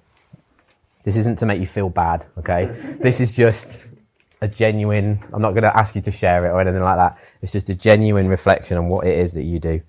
This 1.03 1.15
isn't 1.17 1.38
to 1.39 1.45
make 1.45 1.59
you 1.59 1.67
feel 1.67 1.89
bad, 1.89 2.25
okay? 2.39 2.65
this 3.01 3.19
is 3.19 3.35
just 3.35 3.92
a 4.43 4.47
genuine, 4.50 5.19
I'm 5.31 5.41
not 5.41 5.51
going 5.51 5.63
to 5.63 5.75
ask 5.75 5.95
you 5.95 6.01
to 6.01 6.12
share 6.12 6.45
it 6.45 6.50
or 6.50 6.59
anything 6.59 6.83
like 6.83 6.97
that. 6.97 7.38
It's 7.41 7.53
just 7.53 7.69
a 7.69 7.73
genuine 7.73 8.27
reflection 8.27 8.77
on 8.77 8.89
what 8.89 9.07
it 9.07 9.17
is 9.17 9.31
that 9.33 9.43
you 9.43 9.57
do. 9.57 9.81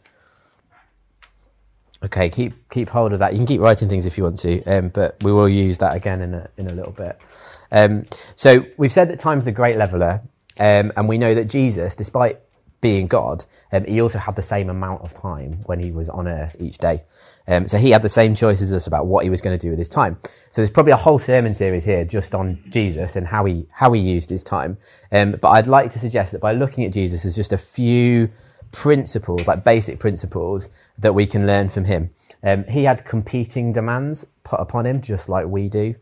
Okay, 2.04 2.28
keep 2.28 2.68
keep 2.68 2.90
hold 2.90 3.12
of 3.12 3.18
that. 3.18 3.32
You 3.32 3.38
can 3.38 3.46
keep 3.46 3.61
writing 3.61 3.88
things 3.88 4.06
if 4.06 4.16
you 4.16 4.25
want 4.25 4.38
to, 4.40 4.62
um, 4.64 4.90
but 4.90 5.16
we 5.25 5.32
will 5.32 5.49
use 5.49 5.78
that 5.78 5.96
again 5.96 6.20
in 6.20 6.34
a, 6.34 6.49
in 6.56 6.68
a 6.68 6.73
little 6.73 6.92
bit. 6.92 7.25
Um, 7.73 8.04
so 8.37 8.64
we've 8.76 8.92
said 8.92 9.08
that 9.08 9.18
time's 9.18 9.46
the 9.46 9.52
great 9.52 9.76
leveler, 9.76 10.23
um, 10.61 10.92
and 10.96 11.08
we 11.08 11.18
know 11.18 11.34
that 11.34 11.46
Jesus, 11.46 11.96
despite 11.96 12.38
being 12.85 13.07
God, 13.07 13.47
um, 13.73 13.87
he 13.87 13.99
also 13.99 14.19
had 14.19 14.37
the 14.37 14.43
same 14.43 14.69
amount 14.69 15.00
of 15.00 15.14
time 15.14 15.62
when 15.64 15.81
he 15.81 15.91
was 15.91 16.11
on 16.11 16.29
earth 16.29 16.55
each 16.61 16.76
day. 16.76 17.00
Um, 17.49 17.67
so 17.67 17.79
he 17.79 17.93
had 17.93 18.03
the 18.03 18.11
same 18.11 18.35
choice 18.35 18.61
as 18.61 18.75
us 18.75 18.87
about 18.87 19.07
what 19.07 19.25
he 19.25 19.31
was 19.31 19.41
going 19.41 19.59
to 19.59 19.67
do 19.67 19.71
with 19.71 19.79
his 19.79 19.88
time. 19.88 20.19
So 20.50 20.61
there's 20.61 20.71
probably 20.71 20.93
a 20.93 20.97
whole 20.97 21.19
sermon 21.19 21.55
series 21.55 21.87
here 21.87 22.05
just 22.05 22.35
on 22.35 22.62
Jesus 22.69 23.17
and 23.17 23.29
how 23.29 23.47
he 23.47 23.67
how 23.73 23.93
he 23.93 24.00
used 24.03 24.29
his 24.29 24.43
time. 24.43 24.76
Um, 25.11 25.33
but 25.41 25.49
I'd 25.49 25.67
like 25.67 25.93
to 25.93 25.99
suggest 25.99 26.33
that 26.33 26.43
by 26.43 26.53
looking 26.53 26.85
at 26.85 26.93
Jesus 26.93 27.25
as 27.25 27.35
just 27.35 27.55
a 27.55 27.59
few 27.59 28.29
principles, 28.71 29.47
like 29.47 29.64
basic 29.64 29.99
principles 29.99 30.69
that 30.99 31.14
we 31.14 31.25
can 31.25 31.47
learn 31.47 31.71
from 31.71 31.87
him. 31.87 32.11
Um, 32.43 32.64
he 32.64 32.85
had 32.85 33.07
competing 33.07 33.73
demands 33.73 34.26
put 34.43 34.61
upon 34.61 34.85
him, 34.85 35.00
just 35.00 35.31
like 35.31 35.47
we 35.47 35.71
do. 35.71 35.95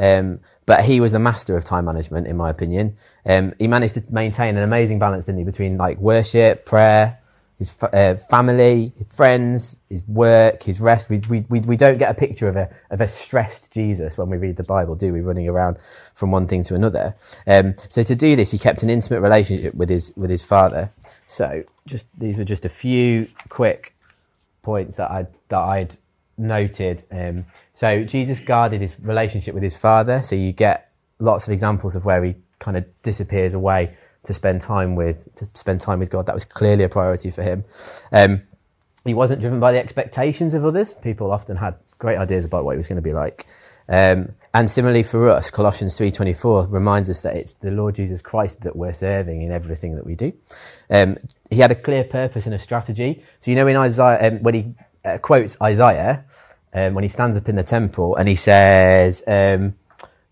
Um, 0.00 0.40
but 0.66 0.84
he 0.84 1.00
was 1.00 1.12
the 1.12 1.18
master 1.18 1.56
of 1.56 1.64
time 1.64 1.84
management, 1.84 2.26
in 2.26 2.36
my 2.36 2.50
opinion. 2.50 2.96
Um, 3.26 3.52
he 3.58 3.68
managed 3.68 3.94
to 3.94 4.04
maintain 4.10 4.56
an 4.56 4.62
amazing 4.62 4.98
balance, 4.98 5.26
didn't 5.26 5.40
he, 5.40 5.44
between 5.44 5.76
like 5.76 5.98
worship, 5.98 6.64
prayer, 6.64 7.18
his 7.58 7.76
uh, 7.82 8.14
family, 8.30 8.92
his 8.96 9.14
friends, 9.14 9.78
his 9.90 10.02
work, 10.08 10.62
his 10.62 10.80
rest. 10.80 11.10
We, 11.10 11.20
we, 11.28 11.44
we, 11.50 11.60
we 11.60 11.76
don't 11.76 11.98
get 11.98 12.10
a 12.10 12.14
picture 12.14 12.48
of 12.48 12.56
a, 12.56 12.70
of 12.90 13.02
a 13.02 13.06
stressed 13.06 13.74
Jesus 13.74 14.16
when 14.16 14.30
we 14.30 14.38
read 14.38 14.56
the 14.56 14.64
Bible, 14.64 14.94
do 14.94 15.12
we? 15.12 15.20
Running 15.20 15.46
around 15.46 15.78
from 16.14 16.30
one 16.30 16.46
thing 16.46 16.62
to 16.64 16.74
another. 16.74 17.14
Um, 17.46 17.74
so 17.76 18.02
to 18.02 18.14
do 18.16 18.34
this, 18.34 18.52
he 18.52 18.58
kept 18.58 18.82
an 18.82 18.88
intimate 18.88 19.20
relationship 19.20 19.74
with 19.74 19.90
his, 19.90 20.14
with 20.16 20.30
his 20.30 20.42
father. 20.42 20.90
So 21.26 21.64
just, 21.86 22.06
these 22.18 22.38
were 22.38 22.44
just 22.44 22.64
a 22.64 22.70
few 22.70 23.28
quick 23.50 23.94
points 24.62 24.96
that 24.96 25.10
I 25.10 25.26
that 25.48 25.58
I'd 25.58 25.96
noted. 26.40 27.04
Um, 27.10 27.46
so 27.72 28.04
Jesus 28.04 28.40
guarded 28.40 28.80
his 28.80 28.98
relationship 29.00 29.54
with 29.54 29.62
his 29.62 29.78
father. 29.78 30.22
So 30.22 30.34
you 30.34 30.52
get 30.52 30.90
lots 31.18 31.46
of 31.46 31.52
examples 31.52 31.94
of 31.94 32.04
where 32.04 32.24
he 32.24 32.36
kind 32.58 32.76
of 32.76 32.84
disappears 33.02 33.54
away 33.54 33.94
to 34.22 34.34
spend 34.34 34.60
time 34.60 34.94
with 34.94 35.34
to 35.36 35.46
spend 35.54 35.80
time 35.80 35.98
with 35.98 36.10
God. 36.10 36.26
That 36.26 36.34
was 36.34 36.44
clearly 36.44 36.84
a 36.84 36.88
priority 36.88 37.30
for 37.30 37.42
him. 37.42 37.64
Um, 38.10 38.42
he 39.04 39.14
wasn't 39.14 39.40
driven 39.40 39.60
by 39.60 39.72
the 39.72 39.78
expectations 39.78 40.52
of 40.54 40.64
others. 40.64 40.92
People 40.92 41.30
often 41.30 41.56
had 41.56 41.76
great 41.98 42.16
ideas 42.16 42.44
about 42.44 42.64
what 42.64 42.72
he 42.72 42.76
was 42.76 42.88
going 42.88 42.96
to 42.96 43.02
be 43.02 43.12
like. 43.12 43.46
Um, 43.88 44.34
and 44.52 44.70
similarly 44.70 45.02
for 45.02 45.28
us, 45.28 45.50
Colossians 45.50 45.98
3.24 45.98 46.72
reminds 46.72 47.08
us 47.08 47.22
that 47.22 47.36
it's 47.36 47.54
the 47.54 47.70
Lord 47.70 47.94
Jesus 47.94 48.20
Christ 48.20 48.62
that 48.62 48.76
we're 48.76 48.92
serving 48.92 49.42
in 49.42 49.50
everything 49.50 49.94
that 49.96 50.04
we 50.04 50.14
do. 50.14 50.32
Um, 50.90 51.16
he 51.50 51.58
had 51.58 51.70
a 51.70 51.74
clear 51.74 52.04
purpose 52.04 52.46
and 52.46 52.54
a 52.54 52.58
strategy. 52.58 53.24
So, 53.38 53.50
you 53.50 53.56
know, 53.56 53.66
in 53.66 53.76
Isaiah, 53.76 54.28
um, 54.28 54.42
when 54.42 54.54
he 54.54 54.74
uh, 55.04 55.18
quotes 55.18 55.60
Isaiah, 55.60 56.24
um, 56.72 56.94
when 56.94 57.04
he 57.04 57.08
stands 57.08 57.36
up 57.36 57.48
in 57.48 57.56
the 57.56 57.64
temple 57.64 58.16
and 58.16 58.28
he 58.28 58.34
says, 58.34 59.22
um, 59.26 59.74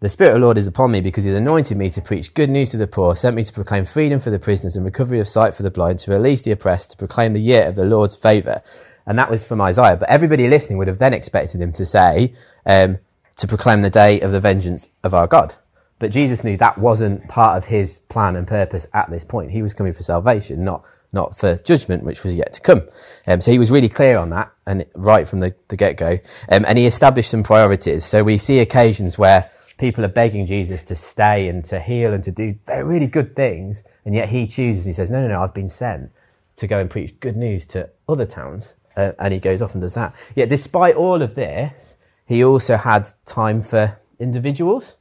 the 0.01 0.09
Spirit 0.09 0.31
of 0.31 0.35
the 0.37 0.47
Lord 0.47 0.59
is 0.59 0.69
upon 0.69 0.93
me 0.93 1.01
because 1.01 1.25
He's 1.25 1.35
anointed 1.35 1.77
me 1.77 1.91
to 1.91 2.01
preach 2.01 2.33
good 2.33 2.49
news 2.49 2.71
to 2.71 2.77
the 2.77 2.87
poor, 2.87 3.17
sent 3.17 3.35
me 3.35 3.43
to 3.43 3.53
proclaim 3.53 3.85
freedom 3.85 4.21
for 4.21 4.31
the 4.31 4.39
prisoners 4.39 4.77
and 4.77 4.85
recovery 4.85 5.19
of 5.19 5.27
sight 5.27 5.55
for 5.55 5.65
the 5.65 5.73
blind, 5.73 5.99
to 6.01 6.13
release 6.13 6.43
the 6.43 6.53
oppressed, 6.53 6.93
to 6.93 6.97
proclaim 6.97 7.33
the 7.33 7.41
year 7.41 7.67
of 7.67 7.75
the 7.75 7.85
Lord's 7.85 8.15
favour. 8.15 8.63
And 9.07 9.19
that 9.19 9.29
was 9.29 9.45
from 9.45 9.61
Isaiah. 9.61 9.97
But 9.97 10.09
everybody 10.09 10.47
listening 10.47 10.79
would 10.79 10.87
have 10.87 10.99
then 10.99 11.13
expected 11.13 11.61
him 11.61 11.73
to 11.73 11.85
say, 11.85 12.33
um, 12.65 12.99
to 13.39 13.49
proclaim 13.49 13.83
the 13.83 13.91
day 13.91 14.21
of 14.21 14.31
the 14.31 14.39
vengeance 14.39 14.89
of 15.03 15.15
our 15.15 15.27
God. 15.27 15.57
But 15.99 16.13
Jesus 16.13 16.45
knew 16.45 16.57
that 16.57 16.79
wasn't 16.79 17.29
part 17.29 17.59
of 17.59 17.69
his 17.69 17.99
plan 17.99 18.37
and 18.37 18.47
purpose 18.47 18.87
at 18.95 19.11
this 19.11 19.25
point. 19.25 19.51
He 19.51 19.63
was 19.63 19.75
coming 19.75 19.93
for 19.93 20.03
salvation, 20.03 20.65
not, 20.65 20.85
not 21.13 21.37
for 21.37 21.57
judgment, 21.57 22.05
which 22.05 22.23
was 22.23 22.37
yet 22.37 22.53
to 22.53 22.61
come. 22.61 22.83
Um, 23.27 23.41
so 23.41 23.51
he 23.51 23.59
was 23.59 23.71
really 23.71 23.89
clear 23.89 24.17
on 24.17 24.31
that 24.31 24.53
and 24.65 24.87
right 24.95 25.27
from 25.27 25.41
the, 25.41 25.55
the 25.69 25.77
get 25.77 25.97
go. 25.97 26.19
Um, 26.51 26.65
and 26.69 26.79
he 26.79 26.87
established 26.87 27.31
some 27.31 27.43
priorities. 27.43 28.05
So 28.05 28.23
we 28.23 28.39
see 28.39 28.61
occasions 28.61 29.19
where 29.19 29.51
people 29.79 30.05
are 30.05 30.09
begging 30.09 30.47
Jesus 30.47 30.85
to 30.85 30.95
stay 30.95 31.49
and 31.49 31.65
to 31.65 31.81
heal 31.81 32.13
and 32.13 32.23
to 32.25 32.31
do 32.31 32.57
really 32.69 33.07
good 33.09 33.35
things. 33.35 33.83
And 34.05 34.15
yet 34.15 34.29
he 34.29 34.47
chooses, 34.47 34.85
he 34.85 34.93
says, 34.93 35.11
no, 35.11 35.21
no, 35.21 35.29
no, 35.29 35.43
I've 35.43 35.55
been 35.55 35.69
sent 35.69 36.13
to 36.57 36.67
go 36.67 36.79
and 36.79 36.89
preach 36.89 37.19
good 37.19 37.37
news 37.37 37.67
to 37.67 37.91
other 38.09 38.27
towns. 38.27 38.77
Uh, 38.97 39.13
and 39.19 39.33
he 39.33 39.41
goes 39.41 39.63
off 39.63 39.75
and 39.75 39.81
does 39.81 39.95
that. 39.95 40.15
Yet 40.37 40.49
despite 40.49 40.95
all 40.95 41.23
of 41.23 41.35
this, 41.35 41.99
he 42.27 42.45
also 42.45 42.77
had 42.77 43.07
time 43.25 43.63
for 43.63 43.99
individuals. 44.21 44.98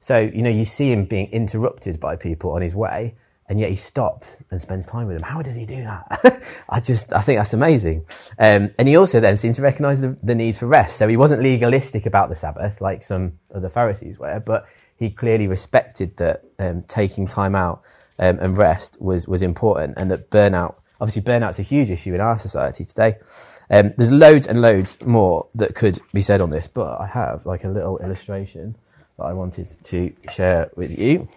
So, 0.00 0.20
you 0.20 0.42
know, 0.42 0.50
you 0.50 0.64
see 0.64 0.92
him 0.92 1.04
being 1.04 1.30
interrupted 1.30 1.98
by 2.00 2.16
people 2.16 2.52
on 2.52 2.62
his 2.62 2.74
way 2.74 3.14
and 3.48 3.60
yet 3.60 3.70
he 3.70 3.76
stops 3.76 4.42
and 4.50 4.60
spends 4.60 4.86
time 4.86 5.06
with 5.06 5.18
them. 5.18 5.28
How 5.28 5.40
does 5.40 5.56
he 5.56 5.66
do 5.66 5.82
that? 5.82 6.64
I 6.68 6.80
just, 6.80 7.12
I 7.12 7.20
think 7.20 7.38
that's 7.38 7.52
amazing. 7.52 8.04
Um, 8.38 8.70
and 8.78 8.88
he 8.88 8.96
also 8.96 9.20
then 9.20 9.36
seemed 9.36 9.54
to 9.56 9.62
recognize 9.62 10.00
the, 10.00 10.16
the, 10.22 10.34
need 10.34 10.56
for 10.56 10.66
rest. 10.66 10.96
So 10.96 11.06
he 11.06 11.16
wasn't 11.16 11.42
legalistic 11.42 12.06
about 12.06 12.28
the 12.28 12.34
Sabbath 12.34 12.80
like 12.80 13.02
some 13.02 13.38
of 13.50 13.62
the 13.62 13.70
Pharisees 13.70 14.18
were, 14.18 14.40
but 14.40 14.66
he 14.96 15.10
clearly 15.10 15.46
respected 15.46 16.16
that 16.16 16.42
um, 16.58 16.82
taking 16.82 17.26
time 17.26 17.54
out 17.54 17.82
um, 18.18 18.38
and 18.40 18.58
rest 18.58 19.00
was, 19.00 19.28
was 19.28 19.42
important 19.42 19.96
and 19.96 20.10
that 20.10 20.30
burnout, 20.30 20.76
obviously 21.00 21.22
burnout's 21.22 21.60
a 21.60 21.62
huge 21.62 21.90
issue 21.90 22.14
in 22.14 22.20
our 22.20 22.38
society 22.38 22.84
today. 22.84 23.14
Um, 23.70 23.94
there's 23.96 24.12
loads 24.12 24.46
and 24.46 24.60
loads 24.60 25.04
more 25.04 25.48
that 25.54 25.74
could 25.74 26.00
be 26.12 26.22
said 26.22 26.40
on 26.40 26.50
this, 26.50 26.66
but 26.66 27.00
I 27.00 27.06
have 27.06 27.46
like 27.46 27.62
a 27.62 27.68
little 27.68 27.98
illustration 27.98 28.76
that 29.18 29.24
I 29.24 29.32
wanted 29.32 29.68
to 29.68 30.12
share 30.28 30.70
with 30.76 30.98
you 30.98 31.28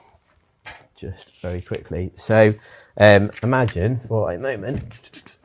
just 0.96 1.32
very 1.42 1.62
quickly. 1.62 2.12
So 2.14 2.54
um, 2.98 3.32
imagine 3.42 3.98
for 3.98 4.32
a 4.32 4.38
moment. 4.38 5.38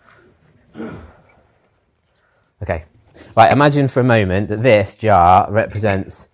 Okay, 2.62 2.84
right. 3.36 3.52
Imagine 3.52 3.88
for 3.88 4.00
a 4.00 4.04
moment 4.04 4.48
that 4.48 4.62
this 4.62 4.96
jar 4.96 5.50
represents 5.50 6.28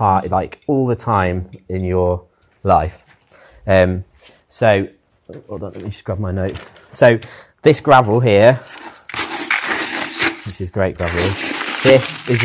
like 0.00 0.60
all 0.68 0.86
the 0.86 0.94
time 0.94 1.50
in 1.68 1.84
your 1.84 2.24
life. 2.62 3.04
Um, 3.66 4.04
so 4.48 4.86
hold 5.48 5.64
on, 5.64 5.72
let 5.72 5.82
me 5.82 5.88
just 5.90 6.04
grab 6.04 6.20
my 6.20 6.30
notes. 6.30 6.96
So 6.96 7.18
this 7.62 7.80
gravel 7.80 8.20
here, 8.20 8.54
which 10.46 10.60
is 10.60 10.70
great 10.70 10.96
gravel. 10.96 11.18
This 11.82 12.28
is 12.28 12.40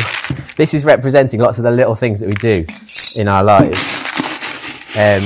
this 0.56 0.74
is 0.74 0.84
representing 0.84 1.40
lots 1.40 1.58
of 1.58 1.64
the 1.64 1.70
little 1.70 1.94
things 1.94 2.18
that 2.20 2.26
we 2.26 2.32
do 2.32 2.66
in 3.16 3.28
our 3.28 3.42
lives. 3.42 3.80
Um, 4.96 5.22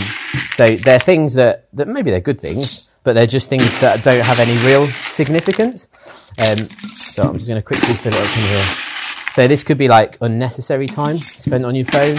so 0.51 0.75
they're 0.75 0.99
things 0.99 1.35
that, 1.35 1.69
that 1.75 1.89
maybe 1.89 2.11
they're 2.11 2.21
good 2.21 2.41
things, 2.41 2.95
but 3.05 3.13
they're 3.13 3.27
just 3.27 3.49
things 3.49 3.81
that 3.81 4.03
don't 4.03 4.25
have 4.25 4.41
any 4.41 4.57
real 4.67 4.87
significance. 4.89 6.33
Um, 6.39 6.69
so 6.97 7.23
I'm 7.25 7.35
just 7.35 7.49
going 7.49 7.61
to 7.61 7.67
quickly 7.67 7.95
fill 7.95 8.13
it 8.13 8.21
up 8.21 8.37
in 8.37 8.45
here. 8.49 8.65
So 9.31 9.47
this 9.47 9.63
could 9.63 9.79
be 9.79 9.87
like 9.87 10.19
unnecessary 10.21 10.87
time 10.87 11.17
spent 11.17 11.65
on 11.65 11.75
your 11.75 11.85
phone. 11.85 12.17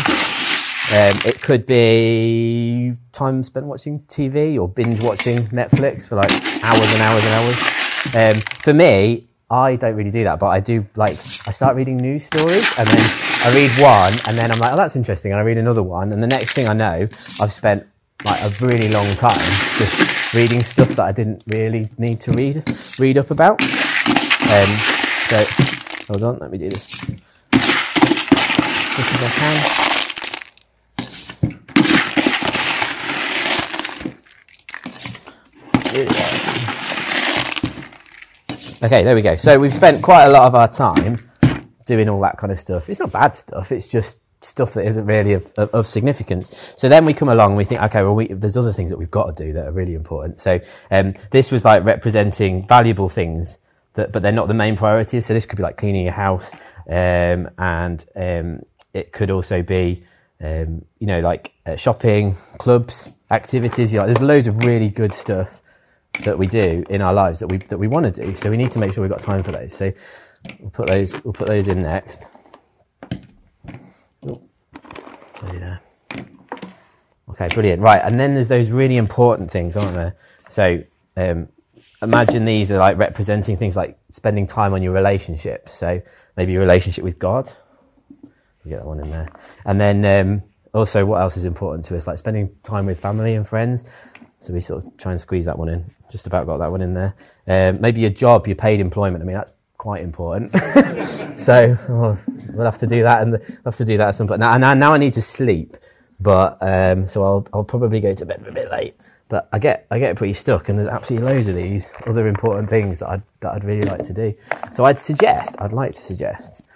Um, 0.94 1.16
it 1.26 1.42
could 1.42 1.66
be 1.66 2.94
time 3.12 3.44
spent 3.44 3.66
watching 3.66 4.00
TV 4.02 4.60
or 4.60 4.68
binge 4.68 5.02
watching 5.02 5.38
Netflix 5.48 6.08
for 6.08 6.16
like 6.16 6.32
hours 6.64 6.94
and 6.94 7.02
hours 7.02 7.26
and 7.26 7.34
hours. 7.34 8.38
Um, 8.38 8.42
for 8.42 8.74
me, 8.74 9.28
I 9.52 9.76
don't 9.76 9.96
really 9.96 10.12
do 10.12 10.24
that, 10.24 10.40
but 10.40 10.48
I 10.48 10.62
do 10.62 10.88
like, 10.96 11.18
I 11.46 11.52
start 11.52 11.76
reading 11.76 11.98
news 11.98 12.24
stories 12.24 12.74
and 12.80 12.88
then 12.88 13.12
I 13.44 13.52
read 13.54 13.70
one 13.82 14.14
and 14.26 14.38
then 14.38 14.50
I'm 14.50 14.58
like, 14.60 14.72
oh, 14.72 14.78
that's 14.78 14.96
interesting. 14.96 15.34
And 15.34 15.42
I 15.42 15.44
read 15.44 15.58
another 15.58 15.84
one. 15.84 16.14
And 16.14 16.24
the 16.24 16.28
next 16.28 16.54
thing 16.54 16.70
I 16.70 16.74
know, 16.74 17.10
I've 17.42 17.52
spent 17.52 17.86
like 18.24 18.42
a 18.44 18.66
really 18.66 18.88
long 18.88 19.14
time 19.16 19.38
just 19.78 20.34
reading 20.34 20.64
stuff 20.64 20.90
that 20.92 21.04
I 21.04 21.12
didn't 21.12 21.44
really 21.48 21.90
need 21.98 22.22
to 22.22 22.32
read, 22.32 22.64
read 22.98 23.18
up 23.18 23.30
about. 23.30 23.62
Um, 23.62 24.70
so 25.28 25.44
hold 26.08 26.24
on, 26.24 26.38
let 26.40 26.50
me 26.50 26.58
do 26.58 26.70
this 26.70 27.10
as 28.98 29.22
I 29.22 29.30
can. 29.36 29.82
Here 35.94 36.06
we 36.06 36.14
go. 36.14 36.52
Okay, 38.84 39.04
there 39.04 39.14
we 39.14 39.22
go. 39.22 39.36
So 39.36 39.60
we've 39.60 39.72
spent 39.72 40.02
quite 40.02 40.26
a 40.26 40.32
lot 40.32 40.48
of 40.48 40.56
our 40.56 40.68
time 40.68 41.18
doing 41.86 42.10
all 42.10 42.20
that 42.22 42.38
kind 42.38 42.52
of 42.52 42.58
stuff. 42.58 42.90
It's 42.90 43.00
not 43.00 43.12
bad 43.12 43.36
stuff. 43.36 43.72
It's 43.72 43.88
just 43.88 44.20
stuff 44.44 44.74
that 44.74 44.88
isn't 44.88 45.06
really 45.06 45.34
of, 45.34 45.54
of, 45.56 45.70
of 45.70 45.86
significance. 45.86 46.74
So 46.78 46.90
then 46.90 47.06
we 47.06 47.14
come 47.14 47.30
along 47.30 47.52
and 47.52 47.58
we 47.58 47.64
think, 47.64 47.80
okay, 47.84 48.02
well, 48.02 48.16
we, 48.16 48.34
there's 48.34 48.58
other 48.58 48.72
things 48.72 48.90
that 48.90 48.98
we've 48.98 49.12
got 49.12 49.38
to 49.38 49.44
do 49.44 49.54
that 49.54 49.68
are 49.68 49.72
really 49.72 49.94
important. 49.94 50.40
So 50.40 50.60
um, 50.90 51.14
this 51.30 51.52
was 51.52 51.64
like 51.64 51.84
representing 51.84 52.68
valuable 52.68 53.08
things 53.08 53.60
that, 53.94 54.12
but 54.12 54.24
they're 54.24 54.32
not 54.32 54.48
the 54.48 54.56
main 54.56 54.76
priorities. 54.76 55.28
So 55.28 55.36
this 55.36 55.46
could 55.46 55.58
be 55.58 55.64
like 55.64 55.78
cleaning 55.78 56.06
your 56.06 56.14
house, 56.14 56.56
um, 56.88 57.52
and 57.60 58.04
um, 58.16 58.64
it 58.96 59.12
could 59.12 59.30
also 59.30 59.62
be, 59.62 60.02
um, 60.42 60.86
you 60.98 61.06
know, 61.06 61.20
like 61.20 61.54
uh, 61.68 61.76
shopping, 61.76 62.34
clubs, 62.58 63.16
activities. 63.30 63.94
You 63.94 64.00
know, 64.00 64.08
there's 64.08 64.24
loads 64.24 64.48
of 64.48 64.58
really 64.66 64.90
good 64.90 65.14
stuff 65.14 65.62
that 66.24 66.38
we 66.38 66.48
do 66.48 66.84
in 66.90 67.02
our 67.02 67.14
lives 67.14 67.40
that 67.40 67.48
we 67.48 67.58
that 67.58 67.78
we 67.78 67.88
want 67.88 68.14
to 68.14 68.26
do. 68.26 68.34
So 68.36 68.50
we 68.50 68.58
need 68.58 68.72
to 68.72 68.80
make 68.80 68.94
sure 68.94 69.02
we've 69.02 69.12
got 69.12 69.22
time 69.22 69.44
for 69.44 69.52
those. 69.52 69.74
So 69.74 69.92
we'll 70.60 70.70
put 70.72 70.88
those 70.88 71.24
we'll 71.24 71.34
put 71.34 71.48
those 71.48 71.68
in 71.68 71.82
next. 71.82 72.38
Okay, 77.30 77.48
brilliant. 77.56 77.82
Right, 77.82 78.02
and 78.04 78.20
then 78.20 78.34
there's 78.34 78.50
those 78.50 78.70
really 78.70 78.98
important 78.98 79.50
things, 79.50 79.78
aren't 79.78 79.96
there? 79.96 80.16
So 80.48 80.84
um, 81.18 81.48
imagine 82.02 82.46
these 82.46 82.72
are 82.72 82.78
like 82.78 82.98
representing 82.98 83.58
things 83.58 83.76
like 83.76 83.98
spending 84.10 84.46
time 84.46 84.74
on 84.74 84.84
your 84.84 84.94
relationships. 84.94 85.74
So 85.74 86.02
maybe 86.36 86.52
your 86.52 86.62
relationship 86.62 87.04
with 87.04 87.18
God. 87.18 87.50
You 88.64 88.70
get 88.70 88.80
that 88.80 88.86
one 88.86 89.00
in 89.00 89.10
there, 89.10 89.28
and 89.66 89.82
then 89.82 90.06
um, 90.06 90.44
also 90.72 91.04
what 91.06 91.20
else 91.20 91.36
is 91.36 91.46
important 91.46 91.86
to 91.86 91.98
us, 91.98 92.06
like 92.06 92.20
spending 92.20 92.56
time 92.62 92.86
with 92.86 93.00
family 93.00 93.34
and 93.34 93.48
friends. 93.48 93.86
So 94.42 94.54
we 94.54 94.60
sort 94.60 94.84
of 94.84 94.98
try 94.98 95.12
and 95.12 95.22
squeeze 95.22 95.46
that 95.46 95.58
one 95.58 95.70
in. 95.70 95.86
Just 96.12 96.26
about 96.26 96.48
got 96.48 96.58
that 96.58 96.72
one 96.72 96.82
in 96.82 96.96
there. 96.96 97.16
Um, 97.48 97.80
maybe 97.80 98.02
your 98.02 98.10
job, 98.10 98.48
your 98.48 98.56
paid 98.56 98.80
employment. 98.80 99.24
I 99.24 99.28
mean, 99.28 99.36
that's 99.36 99.54
quite 99.78 100.02
important. 100.02 100.50
so 101.38 101.78
well, 101.88 102.20
we'll 102.50 102.66
have 102.66 102.80
to 102.80 102.88
do 102.88 103.04
that, 103.04 103.22
and 103.22 103.34
we'll 103.34 103.42
have 103.66 103.76
to 103.76 103.86
do 103.86 103.98
that 103.98 104.10
at 104.10 104.16
some 104.16 104.28
point. 104.28 104.40
Now, 104.40 104.58
now, 104.58 104.74
now 104.74 104.94
I 104.94 104.98
need 104.98 105.14
to 105.14 105.22
sleep, 105.22 105.74
but 106.20 106.58
um, 106.60 107.08
so 107.08 107.24
I'll 107.24 107.48
I'll 107.54 107.64
probably 107.64 108.00
go 108.00 108.16
to 108.16 108.26
bed 108.26 108.44
a 108.48 108.52
bit 108.52 108.72
late. 108.72 108.96
But 109.30 109.48
I 109.54 109.60
get 109.60 109.86
I 109.92 110.00
get 110.00 110.16
pretty 110.16 110.34
stuck, 110.34 110.70
and 110.70 110.78
there's 110.78 110.88
absolutely 110.88 111.32
loads 111.32 111.48
of 111.48 111.56
these 111.56 111.96
other 112.08 112.28
important 112.28 112.68
things 112.68 113.00
that 113.02 113.10
I'd 113.10 113.24
that 113.42 113.54
I'd 113.54 113.64
really 113.64 113.84
like 113.84 114.02
to 114.06 114.14
do. 114.14 114.34
So 114.72 114.86
I'd 114.86 114.98
suggest 114.98 115.56
I'd 115.62 115.72
like 115.72 115.94
to 115.94 116.02
suggest 116.02 116.68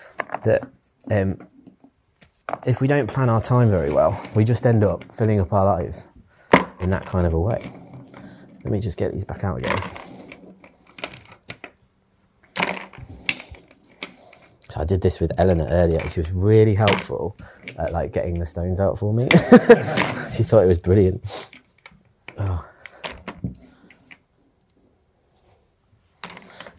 that 0.43 0.69
um, 1.10 1.48
if 2.67 2.79
we 2.79 2.88
don't 2.88 3.07
plan 3.07 3.27
our 3.27 3.41
time 3.41 3.72
very 3.72 3.91
well, 3.91 4.22
we 4.36 4.43
just 4.43 4.67
end 4.67 4.84
up 4.84 5.03
filling 5.12 5.39
up 5.39 5.51
our 5.51 5.65
lives 5.65 6.10
in 6.79 6.89
that 6.89 7.05
kind 7.05 7.25
of 7.25 7.34
a 7.34 7.39
way. 7.39 7.72
Let 8.63 8.72
me 8.72 8.79
just 8.79 8.98
get 8.98 9.13
these 9.13 9.25
back 9.25 9.44
out 9.44 9.60
again. 9.60 9.77
So 14.70 14.82
I 14.82 14.86
did 14.86 15.01
this 15.01 15.22
with 15.22 15.32
Eleanor 15.38 15.67
earlier, 15.70 16.00
and 16.00 16.12
she 16.12 16.20
was 16.20 16.34
really 16.34 16.75
helpful 16.75 17.38
at 17.77 17.94
like 17.94 18.12
getting 18.12 18.39
the 18.39 18.46
stones 18.46 18.79
out 18.79 19.00
for 19.00 19.13
me. 19.13 19.29
she 20.36 20.44
thought 20.44 20.63
it 20.63 20.67
was 20.67 20.79
brilliant. 20.79 21.50
Oh. 22.38 22.65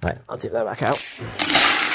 Right, 0.02 0.18
I'll 0.28 0.36
tip 0.36 0.52
that 0.52 0.66
back 0.66 0.82
out. 0.82 1.92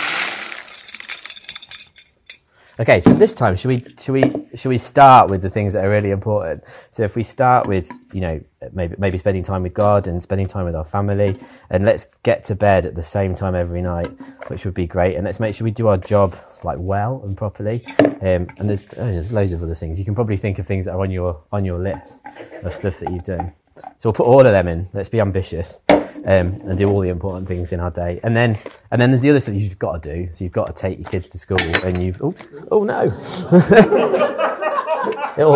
Okay, 2.82 3.00
so 3.00 3.14
this 3.14 3.36
time 3.36 3.56
should 3.56 3.68
we 3.68 3.86
should 4.00 4.14
we 4.14 4.34
should 4.56 4.70
we 4.70 4.80
start 4.80 5.30
with 5.30 5.44
the 5.44 5.52
things 5.52 5.74
that 5.74 5.86
are 5.86 5.90
really 5.92 6.10
important? 6.10 6.66
So 6.90 7.04
if 7.04 7.16
we 7.16 7.22
start 7.22 7.68
with 7.68 7.92
you 8.12 8.22
know 8.22 8.44
maybe 8.74 8.96
maybe 8.98 9.20
spending 9.20 9.44
time 9.44 9.62
with 9.62 9.76
God 9.76 10.08
and 10.08 10.20
spending 10.20 10.48
time 10.48 10.66
with 10.66 10.74
our 10.74 10.84
family, 10.84 11.36
and 11.70 11.86
let's 11.86 12.06
get 12.24 12.44
to 12.46 12.56
bed 12.56 12.88
at 12.88 12.96
the 12.96 13.04
same 13.04 13.36
time 13.36 13.54
every 13.54 13.84
night, 13.84 14.08
which 14.48 14.66
would 14.66 14.74
be 14.74 14.88
great. 14.88 15.16
And 15.16 15.26
let's 15.26 15.40
make 15.40 15.54
sure 15.54 15.64
we 15.64 15.70
do 15.70 15.90
our 15.90 15.98
job 15.98 16.34
like 16.64 16.80
well 16.80 17.22
and 17.24 17.38
properly. 17.38 17.86
Um, 18.00 18.50
and 18.58 18.68
there's 18.68 18.92
oh, 18.98 19.06
there's 19.06 19.32
loads 19.32 19.54
of 19.54 19.62
other 19.62 19.76
things. 19.76 20.00
You 20.00 20.06
can 20.06 20.16
probably 20.16 20.38
think 20.38 20.58
of 20.58 20.66
things 20.66 20.86
that 20.86 20.96
are 20.96 21.02
on 21.02 21.12
your 21.12 21.44
on 21.52 21.64
your 21.64 21.78
list 21.78 22.26
of 22.64 22.74
stuff 22.74 22.98
that 22.98 23.12
you've 23.12 23.26
done. 23.26 23.54
So 23.98 24.10
we'll 24.10 24.14
put 24.14 24.26
all 24.26 24.40
of 24.40 24.52
them 24.52 24.68
in. 24.68 24.88
Let's 24.94 25.10
be 25.10 25.20
ambitious 25.20 25.82
um, 25.90 26.62
and 26.66 26.78
do 26.78 26.90
all 26.90 27.02
the 27.02 27.10
important 27.10 27.48
things 27.48 27.74
in 27.74 27.80
our 27.80 27.92
day. 27.92 28.20
And 28.24 28.36
then, 28.36 28.58
and 28.92 29.02
then 29.02 29.12
there's 29.12 29.22
the 29.22 29.30
other 29.30 29.40
stuff 29.40 29.56
you've 29.56 29.80
got 29.80 30.04
to 30.04 30.16
do. 30.16 30.32
So 30.32 30.44
you've 30.44 30.54
got 30.54 30.68
to 30.68 30.74
take 30.74 31.00
your 31.00 31.10
kids 31.10 31.30
to 31.30 31.38
school, 31.38 31.60
and 31.84 32.02
you've 32.02 32.22
oops, 32.22 32.66
oh 32.72 32.84
no, 32.84 33.04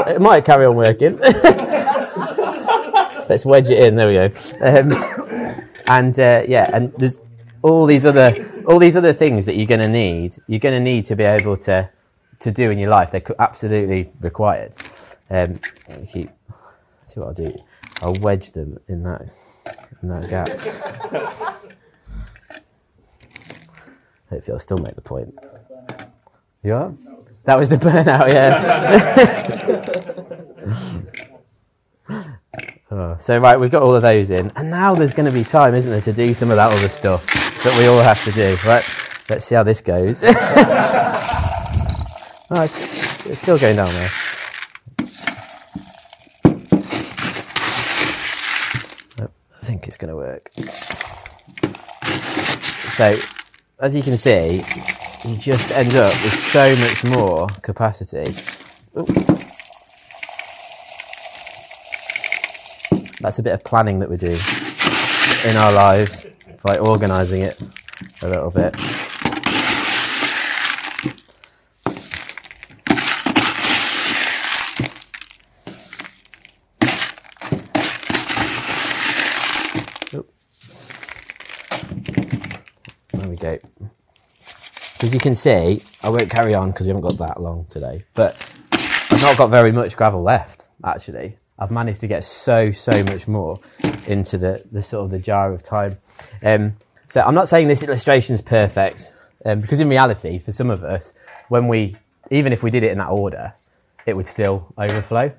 it 0.08 0.22
might 0.22 0.46
carry 0.46 0.66
on 0.66 0.76
working. 0.76 1.18
Let's 3.28 3.46
wedge 3.46 3.70
it 3.70 3.84
in. 3.84 3.96
There 3.96 4.08
we 4.08 4.14
go. 4.14 4.30
Um, 4.62 4.92
and 5.90 6.18
uh, 6.20 6.44
yeah, 6.48 6.70
and 6.74 6.92
there's 6.94 7.22
all 7.62 7.86
these 7.86 8.06
other 8.06 8.34
all 8.68 8.80
these 8.80 8.96
other 8.96 9.14
things 9.14 9.46
that 9.46 9.56
you're 9.56 9.68
going 9.68 9.82
to 9.82 9.88
need. 9.88 10.36
You're 10.48 10.60
going 10.60 10.78
to 10.78 10.84
need 10.84 11.06
to 11.06 11.16
be 11.16 11.24
able 11.24 11.58
to 11.58 11.90
to 12.40 12.52
do 12.52 12.72
in 12.72 12.78
your 12.78 12.90
life. 12.90 13.12
They're 13.12 13.24
absolutely 13.40 14.12
required. 14.22 14.76
Um, 15.30 15.60
keep 16.12 16.30
see 17.04 17.20
what 17.20 17.28
I'll 17.28 17.34
do. 17.34 17.56
I'll 18.02 18.14
wedge 18.16 18.52
them 18.52 18.80
in 18.88 19.04
that 19.04 19.32
in 20.02 20.10
that 20.10 20.30
gap. 20.30 20.50
Hopefully, 24.30 24.54
I'll 24.54 24.60
still 24.60 24.80
make 24.80 24.96
the 24.96 25.02
point. 25.02 25.34
Yeah? 26.64 26.92
That 27.44 27.60
was 27.60 27.70
the 27.70 27.78
burnout, 27.78 28.34
yeah. 28.34 28.60
oh, 32.92 33.16
so, 33.20 33.38
right, 33.38 33.60
we've 33.60 33.70
got 33.70 33.84
all 33.84 33.94
of 33.94 34.02
those 34.02 34.32
in. 34.32 34.52
And 34.56 34.72
now 34.72 34.96
there's 34.96 35.14
going 35.14 35.28
to 35.28 35.32
be 35.32 35.44
time, 35.44 35.76
isn't 35.76 35.92
there, 35.92 36.02
to 36.02 36.12
do 36.12 36.34
some 36.34 36.50
of 36.50 36.56
that 36.56 36.72
other 36.72 36.90
stuff 36.90 37.24
that 37.64 37.78
we 37.78 37.86
all 37.86 38.02
have 38.02 38.24
to 38.24 38.32
do, 38.32 38.58
right? 38.66 38.84
Let's 39.30 39.46
see 39.46 39.54
how 39.54 39.62
this 39.62 39.82
goes. 39.82 40.24
oh, 40.26 40.30
it's, 42.52 43.26
it's 43.28 43.42
still 43.42 43.60
going 43.60 43.76
down 43.76 43.94
there. 43.94 44.10
I 49.22 49.66
think 49.68 49.85
it's 49.96 50.02
going 50.02 50.10
to 50.10 50.18
work. 50.18 50.50
So, 52.92 53.18
as 53.80 53.96
you 53.96 54.04
can 54.04 54.18
see, 54.18 54.58
you 55.28 55.38
just 55.38 55.72
end 55.72 55.96
up 55.96 56.12
with 56.12 56.34
so 56.34 56.76
much 56.78 57.04
more 57.06 57.48
capacity. 57.62 58.30
Ooh. 58.98 59.06
That's 63.22 63.40
a 63.40 63.44
bit 63.44 63.54
of 63.54 63.64
planning 63.64 64.00
that 64.00 64.10
we 64.10 64.18
do 64.18 64.38
in 65.50 65.56
our 65.56 65.72
lives 65.72 66.30
by 66.64 66.78
organising 66.78 67.44
it 67.44 67.62
a 68.22 68.28
little 68.28 68.52
bit. 68.52 68.76
Go. 83.46 83.60
So 84.42 85.06
as 85.06 85.14
you 85.14 85.20
can 85.20 85.36
see, 85.36 85.84
I 86.02 86.10
won't 86.10 86.32
carry 86.32 86.56
on 86.56 86.72
because 86.72 86.88
we 86.88 86.94
haven't 86.96 87.08
got 87.08 87.18
that 87.28 87.40
long 87.40 87.66
today, 87.70 88.04
but 88.16 88.34
I've 89.12 89.22
not 89.22 89.38
got 89.38 89.48
very 89.52 89.72
much 89.72 89.96
gravel 89.96 90.24
left, 90.24 90.70
actually. 90.84 91.38
I've 91.60 91.70
managed 91.70 92.02
to 92.02 92.08
get 92.08 92.24
so, 92.24 92.72
so 92.72 93.04
much 93.04 93.28
more 93.28 93.60
into 94.08 94.40
the, 94.40 94.64
the 94.72 94.82
sort 94.82 95.06
of 95.06 95.12
the 95.12 95.20
jar 95.20 95.54
of 95.54 95.62
time. 95.62 96.00
Um, 96.42 96.78
so 97.08 97.22
I'm 97.22 97.36
not 97.36 97.48
saying 97.48 97.68
this 97.68 97.84
illustration 97.84 98.34
is 98.34 98.42
perfect, 98.42 99.14
um, 99.46 99.62
because 99.62 99.80
in 99.80 99.90
reality, 99.90 100.40
for 100.40 100.52
some 100.52 100.72
of 100.72 100.84
us, 100.84 101.14
when 101.48 101.68
we, 101.68 101.98
even 102.32 102.52
if 102.52 102.64
we 102.64 102.72
did 102.72 102.82
it 102.82 102.92
in 102.92 102.98
that 102.98 103.10
order, 103.10 103.54
it 104.08 104.16
would 104.16 104.26
still 104.26 104.74
overflow. 104.76 105.32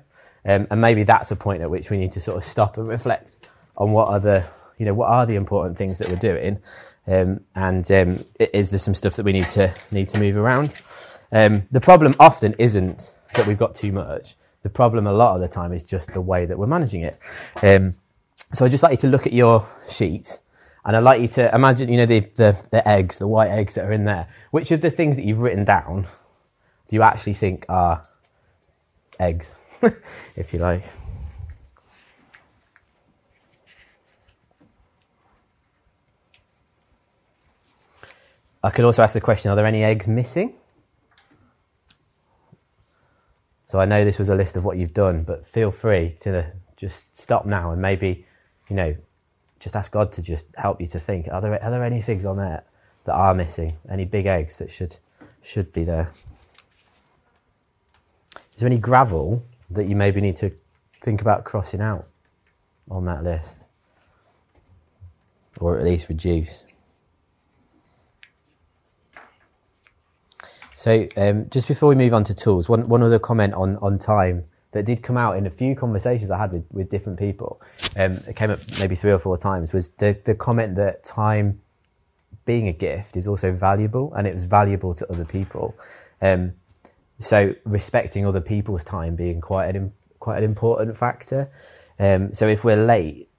Um, 0.45 0.65
and 0.71 0.79
maybe 0.79 1.03
that's 1.03 1.29
a 1.31 1.35
point 1.35 1.61
at 1.61 1.69
which 1.69 1.89
we 1.89 1.97
need 1.97 2.13
to 2.13 2.21
sort 2.21 2.37
of 2.37 2.45
stop 2.45 2.77
and 2.77 2.87
reflect 2.87 3.35
on 3.75 3.91
what 3.91 4.07
are 4.07 4.19
the, 4.21 4.45
you 4.77 4.85
know, 4.85 4.93
what 4.93 5.09
are 5.09 5.25
the 5.25 5.35
important 5.35 5.77
things 5.77 5.97
that 5.97 6.07
we're 6.07 6.15
doing 6.15 6.59
um, 7.07 7.41
and 7.55 7.89
um, 7.91 8.25
is 8.39 8.69
there 8.69 8.79
some 8.79 8.93
stuff 8.93 9.15
that 9.15 9.23
we 9.23 9.33
need 9.33 9.47
to 9.47 9.73
need 9.91 10.09
to 10.09 10.19
move 10.19 10.37
around? 10.37 10.75
Um, 11.31 11.63
the 11.71 11.81
problem 11.81 12.15
often 12.19 12.53
isn't 12.57 13.17
that 13.35 13.47
we've 13.47 13.57
got 13.57 13.75
too 13.75 13.91
much. 13.91 14.35
The 14.63 14.69
problem 14.69 15.07
a 15.07 15.13
lot 15.13 15.35
of 15.35 15.41
the 15.41 15.47
time 15.47 15.71
is 15.71 15.83
just 15.83 16.13
the 16.13 16.21
way 16.21 16.45
that 16.45 16.57
we're 16.57 16.67
managing 16.67 17.01
it. 17.01 17.19
Um, 17.63 17.95
so 18.53 18.65
I'd 18.65 18.71
just 18.71 18.83
like 18.83 18.91
you 18.91 18.97
to 18.97 19.07
look 19.07 19.27
at 19.27 19.33
your 19.33 19.65
sheets 19.89 20.43
and 20.83 20.95
I'd 20.95 21.03
like 21.03 21.21
you 21.21 21.27
to 21.29 21.53
imagine, 21.53 21.89
you 21.89 21.97
know, 21.97 22.05
the, 22.05 22.21
the, 22.35 22.67
the 22.71 22.87
eggs, 22.87 23.19
the 23.19 23.27
white 23.27 23.51
eggs 23.51 23.75
that 23.75 23.85
are 23.85 23.91
in 23.91 24.05
there. 24.05 24.27
Which 24.51 24.71
of 24.71 24.81
the 24.81 24.89
things 24.89 25.17
that 25.17 25.25
you've 25.25 25.41
written 25.41 25.65
down 25.65 26.05
do 26.87 26.95
you 26.95 27.01
actually 27.01 27.33
think 27.33 27.65
are 27.67 28.03
eggs, 29.19 29.79
if 30.35 30.53
you 30.53 30.59
like? 30.59 30.83
I 38.67 38.69
could 38.69 38.83
also 38.83 39.01
ask 39.01 39.13
the 39.13 39.21
question 39.21 39.49
are 39.49 39.55
there 39.55 39.65
any 39.65 39.81
eggs 39.81 40.09
missing? 40.09 40.53
So 43.65 43.79
I 43.79 43.85
know 43.85 44.03
this 44.03 44.19
was 44.19 44.27
a 44.27 44.35
list 44.35 44.57
of 44.57 44.65
what 44.65 44.75
you've 44.75 44.93
done, 44.93 45.23
but 45.23 45.45
feel 45.45 45.71
free 45.71 46.13
to 46.19 46.51
just 46.75 47.15
stop 47.15 47.45
now 47.45 47.71
and 47.71 47.81
maybe, 47.81 48.25
you 48.69 48.75
know, 48.75 48.97
just 49.61 49.73
ask 49.77 49.89
God 49.93 50.11
to 50.13 50.21
just 50.21 50.47
help 50.57 50.81
you 50.81 50.87
to 50.87 50.99
think 50.99 51.29
are 51.31 51.39
there, 51.39 51.63
are 51.63 51.71
there 51.71 51.81
any 51.81 52.01
things 52.01 52.25
on 52.25 52.35
there 52.35 52.65
that 53.05 53.13
are 53.13 53.33
missing? 53.33 53.77
Any 53.89 54.03
big 54.03 54.25
eggs 54.25 54.57
that 54.57 54.69
should, 54.69 54.97
should 55.41 55.71
be 55.71 55.85
there? 55.85 56.11
Is 58.53 58.59
there 58.59 58.67
any 58.67 58.79
gravel 58.79 59.45
that 59.69 59.87
you 59.87 59.95
maybe 59.95 60.19
need 60.19 60.35
to 60.37 60.51
think 60.99 61.21
about 61.21 61.45
crossing 61.45 61.79
out 61.79 62.05
on 62.91 63.05
that 63.05 63.23
list? 63.23 63.69
Or 65.61 65.77
at 65.77 65.85
least 65.85 66.09
reduce? 66.09 66.65
So 70.77 71.07
um, 71.17 71.49
just 71.49 71.67
before 71.67 71.89
we 71.89 71.95
move 71.95 72.13
on 72.13 72.23
to 72.25 72.35
tools, 72.35 72.69
one, 72.69 72.87
one 72.87 73.01
other 73.01 73.17
comment 73.17 73.55
on, 73.55 73.77
on 73.77 73.97
time 73.97 74.43
that 74.73 74.85
did 74.85 75.01
come 75.01 75.17
out 75.17 75.35
in 75.35 75.47
a 75.47 75.49
few 75.49 75.75
conversations 75.75 76.29
I 76.29 76.37
had 76.37 76.51
with, 76.51 76.65
with 76.71 76.91
different 76.91 77.17
people, 77.17 77.59
um, 77.97 78.11
it 78.27 78.35
came 78.35 78.51
up 78.51 78.59
maybe 78.77 78.93
three 78.93 79.11
or 79.11 79.17
four 79.17 79.39
times, 79.39 79.73
was 79.73 79.89
the, 79.89 80.15
the 80.23 80.35
comment 80.35 80.75
that 80.75 81.03
time 81.03 81.61
being 82.45 82.67
a 82.67 82.73
gift 82.73 83.17
is 83.17 83.27
also 83.27 83.51
valuable 83.51 84.13
and 84.13 84.27
it 84.27 84.33
was 84.33 84.43
valuable 84.43 84.93
to 84.93 85.11
other 85.11 85.25
people. 85.25 85.75
Um, 86.21 86.53
so 87.17 87.55
respecting 87.65 88.27
other 88.27 88.39
people's 88.39 88.83
time 88.83 89.15
being 89.15 89.41
quite 89.41 89.75
an, 89.75 89.93
quite 90.19 90.37
an 90.37 90.43
important 90.43 90.95
factor. 90.95 91.49
Um, 91.97 92.35
so 92.35 92.47
if 92.47 92.63
we're 92.63 92.85
late, 92.85 93.29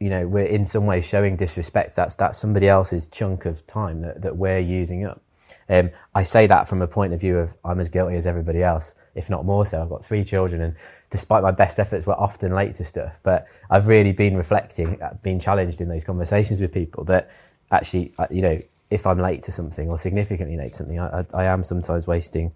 you 0.00 0.10
know, 0.10 0.26
we're 0.26 0.46
in 0.46 0.66
some 0.66 0.84
way 0.84 1.00
showing 1.00 1.36
disrespect. 1.36 1.94
That's, 1.94 2.16
that's 2.16 2.40
somebody 2.40 2.66
else's 2.66 3.06
chunk 3.06 3.46
of 3.46 3.64
time 3.68 4.02
that, 4.02 4.22
that 4.22 4.36
we're 4.36 4.58
using 4.58 5.04
up. 5.06 5.22
Um, 5.68 5.90
I 6.14 6.22
say 6.22 6.46
that 6.46 6.68
from 6.68 6.80
a 6.80 6.86
point 6.86 7.12
of 7.12 7.20
view 7.20 7.38
of 7.38 7.56
I'm 7.64 7.80
as 7.80 7.88
guilty 7.88 8.16
as 8.16 8.26
everybody 8.26 8.62
else, 8.62 8.94
if 9.14 9.28
not 9.28 9.44
more 9.44 9.66
so. 9.66 9.82
I've 9.82 9.88
got 9.88 10.04
three 10.04 10.22
children, 10.22 10.60
and 10.60 10.76
despite 11.10 11.42
my 11.42 11.50
best 11.50 11.78
efforts, 11.78 12.06
we're 12.06 12.14
often 12.14 12.54
late 12.54 12.74
to 12.76 12.84
stuff. 12.84 13.18
But 13.22 13.46
I've 13.68 13.88
really 13.88 14.12
been 14.12 14.36
reflecting, 14.36 15.00
uh, 15.02 15.14
been 15.22 15.40
challenged 15.40 15.80
in 15.80 15.88
those 15.88 16.04
conversations 16.04 16.60
with 16.60 16.72
people 16.72 17.04
that 17.04 17.30
actually, 17.70 18.12
uh, 18.18 18.26
you 18.30 18.42
know, 18.42 18.60
if 18.90 19.06
I'm 19.06 19.18
late 19.18 19.42
to 19.44 19.52
something 19.52 19.88
or 19.88 19.98
significantly 19.98 20.56
late 20.56 20.72
to 20.72 20.78
something, 20.78 21.00
I, 21.00 21.20
I, 21.20 21.24
I 21.34 21.44
am 21.44 21.64
sometimes 21.64 22.06
wasting 22.06 22.52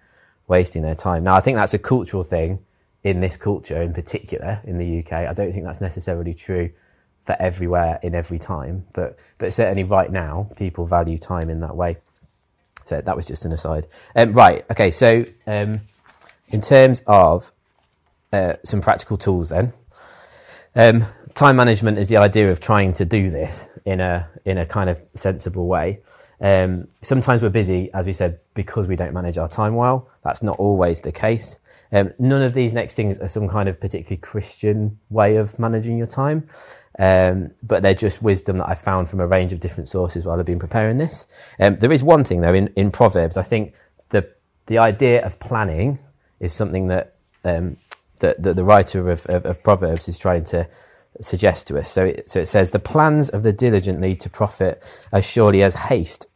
wasting 0.46 0.82
their 0.82 0.96
time. 0.96 1.24
Now, 1.24 1.36
I 1.36 1.40
think 1.40 1.56
that's 1.56 1.74
a 1.74 1.78
cultural 1.78 2.24
thing 2.24 2.58
in 3.02 3.20
this 3.20 3.36
culture, 3.36 3.80
in 3.80 3.92
particular 3.92 4.60
in 4.64 4.78
the 4.78 4.98
UK. 4.98 5.12
I 5.12 5.32
don't 5.32 5.52
think 5.52 5.64
that's 5.64 5.80
necessarily 5.80 6.34
true 6.34 6.70
for 7.20 7.36
everywhere 7.38 7.98
in 8.02 8.14
every 8.14 8.38
time, 8.38 8.86
but 8.92 9.18
but 9.38 9.52
certainly 9.52 9.84
right 9.84 10.10
now, 10.10 10.50
people 10.56 10.86
value 10.86 11.18
time 11.18 11.50
in 11.50 11.60
that 11.60 11.76
way. 11.76 11.98
So 12.84 13.00
that 13.00 13.16
was 13.16 13.26
just 13.26 13.44
an 13.44 13.52
aside. 13.52 13.86
Um, 14.16 14.32
right. 14.32 14.64
Okay. 14.70 14.90
So 14.90 15.24
um, 15.46 15.80
in 16.48 16.60
terms 16.60 17.02
of 17.06 17.52
uh, 18.32 18.54
some 18.64 18.80
practical 18.80 19.16
tools, 19.16 19.50
then 19.50 19.72
um, 20.74 21.02
time 21.34 21.56
management 21.56 21.98
is 21.98 22.08
the 22.08 22.16
idea 22.16 22.50
of 22.50 22.60
trying 22.60 22.92
to 22.94 23.04
do 23.04 23.30
this 23.30 23.78
in 23.84 24.00
a 24.00 24.28
in 24.44 24.58
a 24.58 24.66
kind 24.66 24.90
of 24.90 25.00
sensible 25.14 25.66
way. 25.66 26.00
Um, 26.40 26.88
sometimes 27.02 27.42
we're 27.42 27.50
busy, 27.50 27.92
as 27.92 28.06
we 28.06 28.14
said, 28.14 28.40
because 28.54 28.88
we 28.88 28.96
don't 28.96 29.12
manage 29.12 29.36
our 29.36 29.48
time 29.48 29.74
well. 29.74 30.08
That's 30.24 30.42
not 30.42 30.58
always 30.58 31.02
the 31.02 31.12
case. 31.12 31.60
Um, 31.92 32.14
none 32.18 32.40
of 32.42 32.54
these 32.54 32.72
next 32.72 32.94
things 32.94 33.18
are 33.18 33.28
some 33.28 33.46
kind 33.48 33.68
of 33.68 33.78
particularly 33.78 34.16
Christian 34.16 34.98
way 35.10 35.36
of 35.36 35.58
managing 35.58 35.98
your 35.98 36.06
time, 36.06 36.48
um, 36.98 37.52
but 37.62 37.82
they're 37.82 37.94
just 37.94 38.22
wisdom 38.22 38.58
that 38.58 38.68
I 38.68 38.74
found 38.74 39.08
from 39.08 39.20
a 39.20 39.26
range 39.26 39.52
of 39.52 39.60
different 39.60 39.88
sources 39.88 40.24
while 40.24 40.38
I've 40.38 40.46
been 40.46 40.58
preparing 40.58 40.98
this. 40.98 41.54
Um, 41.58 41.76
there 41.76 41.92
is 41.92 42.02
one 42.02 42.24
thing 42.24 42.40
though 42.40 42.54
in, 42.54 42.68
in 42.76 42.90
Proverbs. 42.90 43.36
I 43.36 43.42
think 43.42 43.74
the 44.10 44.28
the 44.66 44.78
idea 44.78 45.24
of 45.24 45.38
planning 45.38 45.98
is 46.40 46.52
something 46.52 46.88
that 46.88 47.14
um, 47.44 47.76
that, 48.20 48.42
that 48.42 48.56
the 48.56 48.64
writer 48.64 49.10
of, 49.10 49.26
of, 49.26 49.44
of 49.44 49.62
Proverbs 49.62 50.08
is 50.08 50.18
trying 50.18 50.44
to 50.44 50.68
suggest 51.20 51.66
to 51.66 51.78
us. 51.78 51.90
So 51.90 52.06
it, 52.06 52.30
so 52.30 52.40
it 52.40 52.46
says, 52.46 52.70
The 52.70 52.78
plans 52.78 53.28
of 53.28 53.42
the 53.42 53.52
diligent 53.52 54.00
lead 54.00 54.20
to 54.20 54.30
profit 54.30 54.82
as 55.12 55.28
surely 55.28 55.62
as 55.62 55.74
haste 55.74 56.26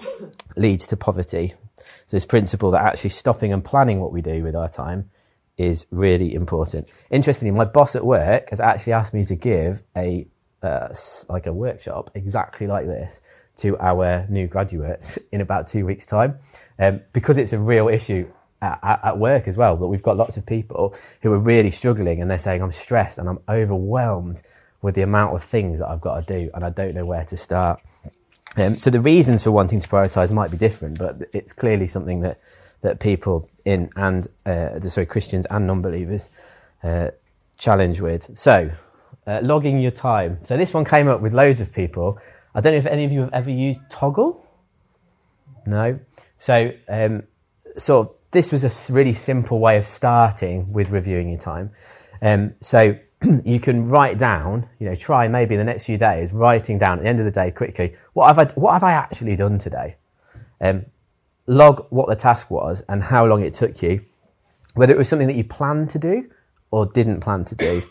leads 0.56 0.86
to 0.88 0.96
poverty. 0.96 1.54
So 1.76 2.16
this 2.16 2.26
principle 2.26 2.70
that 2.72 2.82
actually 2.82 3.10
stopping 3.10 3.52
and 3.52 3.64
planning 3.64 4.00
what 4.00 4.12
we 4.12 4.20
do 4.20 4.42
with 4.42 4.54
our 4.54 4.68
time 4.68 5.10
is 5.56 5.86
really 5.90 6.34
important. 6.34 6.88
Interestingly, 7.10 7.56
my 7.56 7.64
boss 7.64 7.94
at 7.94 8.04
work 8.04 8.50
has 8.50 8.60
actually 8.60 8.92
asked 8.92 9.14
me 9.14 9.24
to 9.24 9.36
give 9.36 9.82
a 9.96 10.26
uh, 10.64 10.88
like 11.28 11.46
a 11.46 11.52
workshop 11.52 12.10
exactly 12.14 12.66
like 12.66 12.86
this 12.86 13.44
to 13.56 13.78
our 13.78 14.26
new 14.28 14.46
graduates 14.48 15.18
in 15.32 15.40
about 15.40 15.66
two 15.66 15.86
weeks' 15.86 16.06
time, 16.06 16.38
um, 16.78 17.00
because 17.12 17.38
it's 17.38 17.52
a 17.52 17.58
real 17.58 17.88
issue 17.88 18.26
at, 18.60 19.00
at, 19.04 19.18
work 19.18 19.46
as 19.46 19.56
well. 19.56 19.76
But 19.76 19.88
we've 19.88 20.02
got 20.02 20.16
lots 20.16 20.36
of 20.36 20.46
people 20.46 20.94
who 21.22 21.32
are 21.32 21.38
really 21.38 21.70
struggling, 21.70 22.20
and 22.20 22.30
they're 22.30 22.38
saying, 22.38 22.62
"I'm 22.62 22.72
stressed 22.72 23.18
and 23.18 23.28
I'm 23.28 23.40
overwhelmed 23.48 24.42
with 24.80 24.94
the 24.94 25.02
amount 25.02 25.34
of 25.34 25.42
things 25.42 25.78
that 25.78 25.88
I've 25.88 26.00
got 26.00 26.26
to 26.26 26.38
do, 26.38 26.50
and 26.54 26.64
I 26.64 26.70
don't 26.70 26.94
know 26.94 27.06
where 27.06 27.24
to 27.24 27.36
start. 27.36 27.80
Um, 28.56 28.78
so 28.78 28.90
the 28.90 29.00
reasons 29.00 29.42
for 29.42 29.50
wanting 29.50 29.80
to 29.80 29.88
prioritize 29.88 30.30
might 30.30 30.50
be 30.50 30.56
different, 30.56 30.98
but 30.98 31.22
it's 31.32 31.52
clearly 31.52 31.86
something 31.86 32.20
that 32.20 32.38
that 32.82 33.00
people 33.00 33.48
in 33.64 33.90
and 33.96 34.26
uh, 34.44 34.78
sorry 34.80 35.06
Christians 35.06 35.46
and 35.50 35.66
non-believers 35.66 36.28
uh, 36.82 37.10
challenge 37.56 38.00
with. 38.00 38.36
So 38.36 38.72
uh, 39.26 39.40
logging 39.42 39.80
your 39.80 39.90
time. 39.90 40.38
So 40.44 40.56
this 40.56 40.72
one 40.72 40.84
came 40.84 41.08
up 41.08 41.20
with 41.20 41.32
loads 41.32 41.60
of 41.60 41.72
people. 41.74 42.18
I 42.54 42.60
don't 42.60 42.72
know 42.72 42.78
if 42.78 42.86
any 42.86 43.04
of 43.04 43.12
you 43.12 43.20
have 43.20 43.32
ever 43.32 43.50
used 43.50 43.80
Toggl. 43.88 44.36
No. 45.66 45.98
So 46.38 46.72
um, 46.88 47.24
sort 47.76 48.08
of 48.08 48.14
this 48.30 48.50
was 48.50 48.64
a 48.64 48.92
really 48.92 49.12
simple 49.12 49.60
way 49.60 49.76
of 49.78 49.86
starting 49.86 50.72
with 50.72 50.90
reviewing 50.90 51.30
your 51.30 51.38
time. 51.38 51.70
Um, 52.20 52.54
so 52.60 52.98
you 53.44 53.60
can 53.60 53.88
write 53.88 54.18
down, 54.18 54.68
you 54.78 54.88
know, 54.88 54.94
try 54.94 55.28
maybe 55.28 55.54
in 55.54 55.58
the 55.58 55.64
next 55.64 55.86
few 55.86 55.96
days 55.96 56.32
writing 56.32 56.78
down 56.78 56.98
at 56.98 57.02
the 57.02 57.08
end 57.08 57.20
of 57.20 57.24
the 57.24 57.30
day 57.30 57.50
quickly, 57.50 57.94
what 58.12 58.26
have 58.26 58.38
I, 58.38 58.46
what 58.54 58.72
have 58.72 58.82
I 58.82 58.92
actually 58.92 59.36
done 59.36 59.58
today? 59.58 59.96
Um, 60.60 60.86
log 61.46 61.86
what 61.90 62.08
the 62.08 62.16
task 62.16 62.50
was 62.50 62.82
and 62.88 63.04
how 63.04 63.24
long 63.24 63.42
it 63.42 63.54
took 63.54 63.82
you, 63.82 64.04
whether 64.74 64.92
it 64.92 64.98
was 64.98 65.08
something 65.08 65.28
that 65.28 65.36
you 65.36 65.44
planned 65.44 65.90
to 65.90 65.98
do 65.98 66.30
or 66.70 66.86
didn't 66.86 67.20
plan 67.20 67.44
to 67.44 67.54
do. 67.54 67.82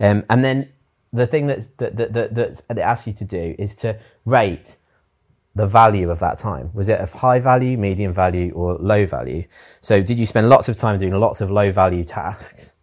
Um, 0.00 0.24
and 0.30 0.42
then 0.42 0.72
the 1.12 1.26
thing 1.26 1.46
that's, 1.46 1.68
that, 1.78 1.96
that, 1.96 2.12
that, 2.12 2.34
that 2.34 2.62
it 2.70 2.78
asks 2.78 3.06
you 3.06 3.12
to 3.14 3.24
do 3.24 3.54
is 3.58 3.74
to 3.76 3.98
rate 4.24 4.76
the 5.54 5.66
value 5.66 6.10
of 6.10 6.20
that 6.20 6.38
time. 6.38 6.70
Was 6.72 6.88
it 6.88 7.00
of 7.00 7.12
high 7.12 7.40
value, 7.40 7.76
medium 7.76 8.12
value, 8.12 8.52
or 8.52 8.76
low 8.78 9.04
value? 9.06 9.44
So 9.80 10.02
did 10.02 10.18
you 10.18 10.26
spend 10.26 10.48
lots 10.48 10.68
of 10.68 10.76
time 10.76 10.98
doing 10.98 11.12
lots 11.18 11.40
of 11.40 11.50
low 11.50 11.72
value 11.72 12.04
tasks? 12.04 12.76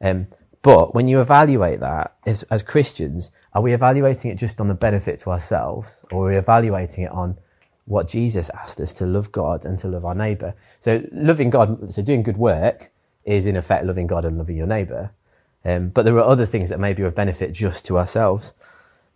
Um, 0.00 0.28
but 0.62 0.94
when 0.94 1.06
you 1.06 1.20
evaluate 1.20 1.80
that 1.80 2.16
as, 2.26 2.42
as 2.44 2.62
Christians, 2.62 3.30
are 3.52 3.62
we 3.62 3.72
evaluating 3.72 4.30
it 4.30 4.38
just 4.38 4.60
on 4.60 4.68
the 4.68 4.74
benefit 4.74 5.18
to 5.20 5.30
ourselves 5.30 6.04
or 6.10 6.26
are 6.26 6.30
we 6.30 6.36
evaluating 6.36 7.04
it 7.04 7.12
on 7.12 7.38
what 7.84 8.08
Jesus 8.08 8.50
asked 8.50 8.80
us 8.80 8.92
to 8.94 9.06
love 9.06 9.30
God 9.30 9.64
and 9.64 9.78
to 9.78 9.88
love 9.88 10.04
our 10.04 10.14
neighbor? 10.14 10.54
So 10.80 11.04
loving 11.12 11.50
God, 11.50 11.92
so 11.92 12.02
doing 12.02 12.22
good 12.22 12.36
work 12.36 12.90
is 13.24 13.46
in 13.46 13.56
effect 13.56 13.84
loving 13.84 14.06
God 14.06 14.24
and 14.24 14.38
loving 14.38 14.56
your 14.56 14.66
neighbor. 14.66 15.12
Um, 15.64 15.88
but 15.88 16.04
there 16.04 16.14
are 16.16 16.24
other 16.24 16.46
things 16.46 16.70
that 16.70 16.80
may 16.80 16.92
be 16.92 17.02
of 17.02 17.14
benefit 17.14 17.52
just 17.52 17.84
to 17.86 17.98
ourselves. 17.98 18.54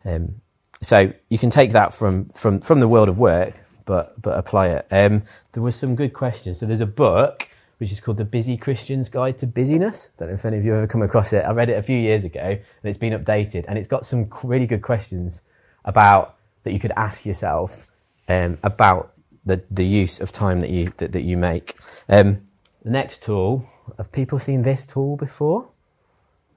Um, 0.05 0.41
so 0.81 1.13
you 1.29 1.39
can 1.39 1.51
take 1.51 1.71
that 1.71 1.95
from, 1.95 2.29
from, 2.31 2.61
from 2.61 2.81
the 2.81 2.89
world 2.89 3.09
of 3.09 3.19
work, 3.19 3.55
but, 3.85 4.21
but 4.21 4.37
apply 4.39 4.69
it. 4.69 4.87
Um, 4.91 5.23
there 5.53 5.63
were 5.63 5.73
some 5.73 5.95
good 5.95 6.13
questions. 6.13 6.59
So 6.59 6.67
there's 6.67 6.81
a 6.81 6.87
book 6.87 7.49
which 7.79 7.91
is 7.91 8.01
called 8.01 8.17
The 8.17 8.25
Busy 8.25 8.57
Christian's 8.57 9.09
Guide 9.09 9.39
to 9.39 9.47
Busyness. 9.47 10.13
Don't 10.17 10.29
know 10.29 10.35
if 10.35 10.45
any 10.45 10.59
of 10.59 10.65
you 10.65 10.73
have 10.73 10.85
ever 10.85 10.87
come 10.87 11.03
across 11.03 11.33
it. 11.33 11.45
I 11.45 11.53
read 11.53 11.69
it 11.69 11.79
a 11.79 11.83
few 11.83 11.97
years 11.97 12.25
ago 12.25 12.41
and 12.41 12.61
it's 12.85 12.99
been 12.99 13.13
updated 13.13 13.65
and 13.67 13.79
it's 13.79 13.89
got 13.89 14.07
some 14.07 14.29
really 14.43 14.67
good 14.67 14.83
questions 14.83 15.43
about 15.85 16.37
that 16.63 16.73
you 16.73 16.79
could 16.79 16.93
ask 16.97 17.27
yourself 17.27 17.89
um, 18.29 18.59
about 18.63 19.13
the, 19.45 19.65
the 19.71 19.85
use 19.85 20.21
of 20.21 20.31
time 20.31 20.61
that 20.61 20.71
you, 20.71 20.93
that, 20.99 21.13
that 21.13 21.23
you 21.23 21.37
make. 21.37 21.77
Um, 22.09 22.47
the 22.85 22.91
next 22.91 23.23
tool, 23.23 23.69
have 23.99 24.13
people 24.13 24.39
seen 24.39 24.63
this 24.63 24.87
tool 24.87 25.17
before? 25.17 25.71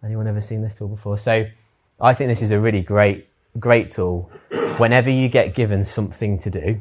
Anyone 0.06 0.28
ever 0.28 0.40
seen 0.40 0.62
this 0.62 0.76
tool 0.76 0.88
before? 0.88 1.18
So 1.18 1.48
I 2.00 2.14
think 2.14 2.28
this 2.28 2.44
is 2.44 2.52
a 2.52 2.60
really 2.60 2.84
great, 2.84 3.28
great 3.58 3.90
tool. 3.90 4.30
Whenever 4.78 5.10
you 5.10 5.30
get 5.30 5.56
given 5.56 5.84
something 5.84 6.38
to 6.38 6.50
do, 6.52 6.80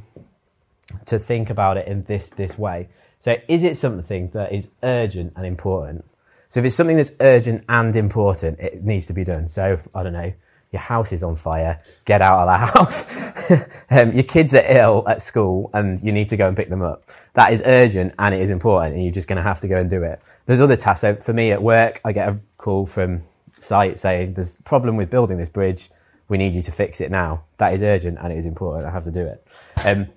to 1.06 1.18
think 1.18 1.48
about 1.48 1.78
it 1.78 1.88
in 1.88 2.04
this, 2.04 2.28
this 2.28 2.58
way. 2.58 2.88
So 3.20 3.36
is 3.48 3.62
it 3.62 3.78
something 3.78 4.28
that 4.30 4.52
is 4.52 4.72
urgent 4.82 5.32
and 5.36 5.46
important? 5.46 6.04
So 6.50 6.60
if 6.60 6.66
it's 6.66 6.74
something 6.76 6.96
that's 6.96 7.12
urgent 7.20 7.64
and 7.68 7.96
important, 7.96 8.60
it 8.60 8.84
needs 8.84 9.06
to 9.06 9.14
be 9.14 9.24
done. 9.24 9.48
So 9.48 9.80
I 9.94 10.02
don't 10.02 10.12
know, 10.12 10.34
your 10.74 10.80
house 10.80 11.12
is 11.12 11.22
on 11.22 11.36
fire, 11.36 11.80
get 12.04 12.20
out 12.20 12.40
of 12.40 12.46
the 12.48 12.66
house. 12.66 13.90
um, 13.90 14.12
your 14.12 14.24
kids 14.24 14.54
are 14.56 14.64
ill 14.66 15.04
at 15.06 15.22
school 15.22 15.70
and 15.72 16.00
you 16.00 16.10
need 16.10 16.28
to 16.28 16.36
go 16.36 16.48
and 16.48 16.56
pick 16.56 16.68
them 16.68 16.82
up. 16.82 17.04
That 17.34 17.52
is 17.52 17.62
urgent 17.64 18.12
and 18.18 18.34
it 18.34 18.40
is 18.40 18.50
important 18.50 18.94
and 18.94 19.04
you're 19.04 19.12
just 19.12 19.28
going 19.28 19.36
to 19.36 19.42
have 19.42 19.60
to 19.60 19.68
go 19.68 19.76
and 19.78 19.88
do 19.88 20.02
it. 20.02 20.20
There's 20.46 20.60
other 20.60 20.74
tasks. 20.74 21.02
So 21.02 21.14
for 21.14 21.32
me 21.32 21.52
at 21.52 21.62
work, 21.62 22.00
I 22.04 22.10
get 22.10 22.28
a 22.28 22.40
call 22.58 22.86
from 22.86 23.22
site 23.56 24.00
saying 24.00 24.34
there's 24.34 24.58
a 24.58 24.62
problem 24.64 24.96
with 24.96 25.10
building 25.10 25.38
this 25.38 25.48
bridge. 25.48 25.90
We 26.28 26.38
need 26.38 26.54
you 26.54 26.62
to 26.62 26.72
fix 26.72 27.00
it 27.00 27.10
now. 27.10 27.44
That 27.58 27.72
is 27.72 27.80
urgent 27.80 28.18
and 28.20 28.32
it 28.32 28.36
is 28.36 28.44
important. 28.44 28.86
I 28.86 28.90
have 28.90 29.04
to 29.04 29.12
do 29.12 29.24
it. 29.24 29.46
Um, 29.84 30.08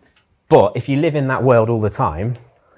but 0.50 0.74
if 0.76 0.90
you 0.90 0.98
live 0.98 1.16
in 1.16 1.28
that 1.28 1.44
world 1.44 1.70
all 1.70 1.80
the 1.80 1.92
time, 1.92 2.34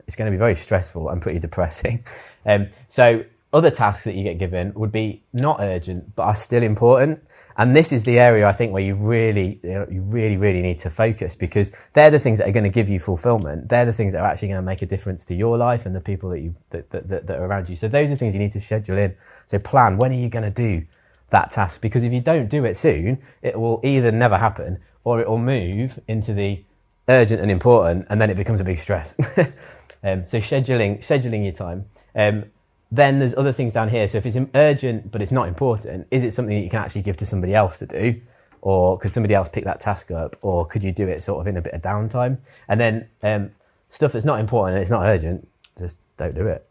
it's 0.05 0.17
going 0.17 0.29
to 0.29 0.31
be 0.31 0.39
very 0.39 0.55
stressful 0.55 1.07
and 1.09 1.21
pretty 1.21 1.39
depressing. 1.39 2.03
Um, 2.45 2.69
so 2.87 3.25
other 3.51 3.71
tasks 3.71 4.03
that 4.03 4.13
you 4.13 4.23
get 4.23 4.37
given 4.37 4.71
would 4.75 4.91
be 4.91 5.23
not 5.33 5.57
urgent 5.59 6.15
but 6.15 6.23
are 6.23 6.35
still 6.35 6.61
important. 6.61 7.23
And 7.57 7.75
this 7.75 7.91
is 7.91 8.03
the 8.03 8.19
area 8.19 8.47
i 8.47 8.51
think 8.51 8.71
where 8.71 8.83
you 8.83 8.93
really 8.93 9.59
you 9.63 10.03
really 10.05 10.37
really 10.37 10.61
need 10.61 10.77
to 10.79 10.89
focus 10.89 11.35
because 11.35 11.71
they're 11.93 12.11
the 12.11 12.19
things 12.19 12.37
that 12.39 12.47
are 12.47 12.51
going 12.51 12.63
to 12.63 12.69
give 12.69 12.89
you 12.89 12.99
fulfillment. 12.99 13.69
They're 13.69 13.85
the 13.85 13.93
things 13.93 14.13
that 14.13 14.21
are 14.21 14.27
actually 14.27 14.49
going 14.49 14.59
to 14.59 14.65
make 14.65 14.81
a 14.81 14.85
difference 14.85 15.25
to 15.25 15.35
your 15.35 15.57
life 15.57 15.85
and 15.85 15.95
the 15.95 16.01
people 16.01 16.29
that 16.29 16.41
you 16.41 16.55
that, 16.69 16.91
that, 16.91 17.07
that, 17.07 17.27
that 17.27 17.39
are 17.39 17.45
around 17.45 17.69
you. 17.69 17.75
So 17.75 17.87
those 17.87 18.11
are 18.11 18.15
things 18.15 18.33
you 18.33 18.39
need 18.39 18.51
to 18.51 18.61
schedule 18.61 18.97
in. 18.97 19.15
So 19.47 19.57
plan 19.57 19.97
when 19.97 20.11
are 20.11 20.15
you 20.15 20.29
going 20.29 20.45
to 20.45 20.51
do 20.51 20.85
that 21.29 21.49
task? 21.49 21.81
Because 21.81 22.03
if 22.03 22.13
you 22.13 22.21
don't 22.21 22.49
do 22.49 22.65
it 22.65 22.75
soon 22.75 23.19
it 23.41 23.59
will 23.59 23.79
either 23.83 24.11
never 24.11 24.37
happen 24.37 24.79
or 25.03 25.21
it 25.21 25.27
will 25.27 25.39
move 25.39 25.99
into 26.07 26.33
the 26.33 26.63
urgent 27.07 27.41
and 27.41 27.49
important 27.49 28.05
and 28.09 28.21
then 28.21 28.29
it 28.29 28.37
becomes 28.37 28.61
a 28.61 28.63
big 28.63 28.77
stress. 28.77 29.15
Um, 30.03 30.25
so 30.27 30.39
scheduling 30.39 31.05
scheduling 31.05 31.43
your 31.43 31.53
time. 31.53 31.85
Um, 32.15 32.45
then 32.91 33.19
there's 33.19 33.35
other 33.35 33.51
things 33.51 33.73
down 33.73 33.89
here. 33.89 34.07
So 34.07 34.17
if 34.17 34.25
it's 34.25 34.37
urgent 34.55 35.11
but 35.11 35.21
it's 35.21 35.31
not 35.31 35.47
important, 35.47 36.07
is 36.11 36.23
it 36.23 36.31
something 36.31 36.55
that 36.55 36.63
you 36.63 36.69
can 36.69 36.79
actually 36.79 37.03
give 37.03 37.17
to 37.17 37.25
somebody 37.25 37.53
else 37.53 37.77
to 37.79 37.85
do? 37.85 38.21
Or 38.61 38.97
could 38.97 39.11
somebody 39.11 39.33
else 39.33 39.47
pick 39.47 39.63
that 39.63 39.79
task 39.79 40.11
up? 40.11 40.35
Or 40.41 40.65
could 40.65 40.83
you 40.83 40.91
do 40.91 41.07
it 41.07 41.23
sort 41.23 41.41
of 41.41 41.47
in 41.47 41.55
a 41.55 41.61
bit 41.61 41.73
of 41.73 41.81
downtime? 41.81 42.39
And 42.67 42.79
then 42.79 43.09
um, 43.23 43.51
stuff 43.89 44.11
that's 44.13 44.25
not 44.25 44.39
important 44.39 44.75
and 44.75 44.81
it's 44.81 44.91
not 44.91 45.03
urgent, 45.03 45.47
just 45.77 45.97
don't 46.17 46.35
do 46.35 46.47
it. 46.47 46.67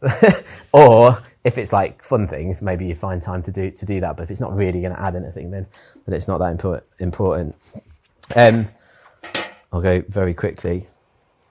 or 0.73 1.17
if 1.43 1.57
it's 1.57 1.73
like 1.73 2.03
fun 2.03 2.27
things, 2.27 2.61
maybe 2.61 2.85
you 2.85 2.95
find 2.95 3.21
time 3.21 3.41
to 3.43 3.51
do 3.51 3.71
to 3.71 3.85
do 3.85 3.99
that. 4.01 4.17
But 4.17 4.23
if 4.23 4.31
it's 4.31 4.41
not 4.41 4.55
really 4.55 4.81
going 4.81 4.93
to 4.93 5.01
add 5.01 5.15
anything, 5.15 5.51
then 5.51 5.67
then 6.05 6.15
it's 6.15 6.27
not 6.27 6.37
that 6.39 6.51
important. 6.51 6.83
Important. 6.99 7.55
Um, 8.35 8.67
I'll 9.73 9.81
go 9.81 10.03
very 10.07 10.33
quickly. 10.33 10.87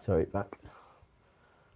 Sorry, 0.01 0.25
back 0.27 0.59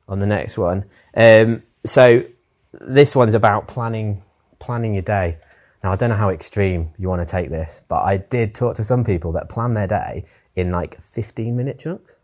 on 0.08 0.20
the 0.20 0.26
next 0.26 0.56
one. 0.58 0.84
Um, 1.14 1.62
so 1.84 2.24
this 2.72 3.14
one's 3.14 3.34
about 3.34 3.68
planning 3.68 4.22
planning 4.58 4.94
your 4.94 5.02
day. 5.02 5.38
Now 5.82 5.92
I 5.92 5.96
don't 5.96 6.10
know 6.10 6.16
how 6.16 6.30
extreme 6.30 6.90
you 6.98 7.08
want 7.08 7.26
to 7.26 7.30
take 7.30 7.50
this, 7.50 7.82
but 7.88 8.02
I 8.02 8.16
did 8.16 8.54
talk 8.54 8.76
to 8.76 8.84
some 8.84 9.04
people 9.04 9.32
that 9.32 9.48
plan 9.48 9.72
their 9.72 9.88
day 9.88 10.24
in 10.54 10.70
like 10.70 11.00
15 11.00 11.56
minute 11.56 11.78
chunks. 11.78 12.20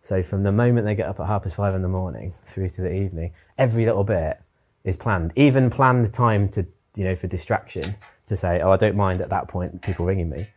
So 0.00 0.22
from 0.22 0.42
the 0.42 0.52
moment 0.52 0.86
they 0.86 0.94
get 0.94 1.08
up 1.08 1.18
at 1.20 1.26
half 1.26 1.42
past 1.42 1.56
five 1.56 1.74
in 1.74 1.82
the 1.82 1.88
morning 1.88 2.30
through 2.30 2.68
to 2.70 2.82
the 2.82 2.92
evening, 2.92 3.32
every 3.56 3.84
little 3.84 4.04
bit 4.04 4.40
is 4.84 4.96
planned. 4.96 5.32
Even 5.36 5.70
planned 5.70 6.12
time 6.12 6.48
to 6.50 6.66
you 6.96 7.04
know 7.04 7.16
for 7.16 7.26
distraction 7.26 7.96
to 8.26 8.36
say, 8.36 8.60
oh 8.60 8.70
I 8.70 8.76
don't 8.76 8.96
mind 8.96 9.20
at 9.20 9.30
that 9.30 9.48
point 9.48 9.82
people 9.82 10.06
ringing 10.06 10.30
me. 10.30 10.48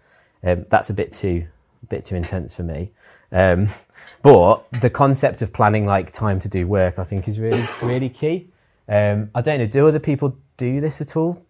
Um, 0.43 0.65
that's 0.69 0.89
a 0.89 0.93
bit 0.93 1.13
too 1.13 1.47
a 1.83 1.85
bit 1.87 2.05
too 2.05 2.15
intense 2.15 2.55
for 2.55 2.63
me. 2.63 2.91
Um, 3.31 3.67
but 4.21 4.69
the 4.81 4.89
concept 4.89 5.41
of 5.41 5.53
planning 5.53 5.85
like 5.85 6.11
time 6.11 6.39
to 6.39 6.49
do 6.49 6.67
work, 6.67 6.99
I 6.99 7.03
think, 7.03 7.27
is 7.27 7.39
really 7.39 7.63
really 7.81 8.09
key. 8.09 8.50
Um, 8.91 9.31
I 9.33 9.41
don't 9.41 9.59
know. 9.59 9.65
Do 9.65 9.87
other 9.87 10.01
people 10.01 10.37
do 10.57 10.81
this 10.81 10.99
at 10.99 11.15
all? 11.15 11.45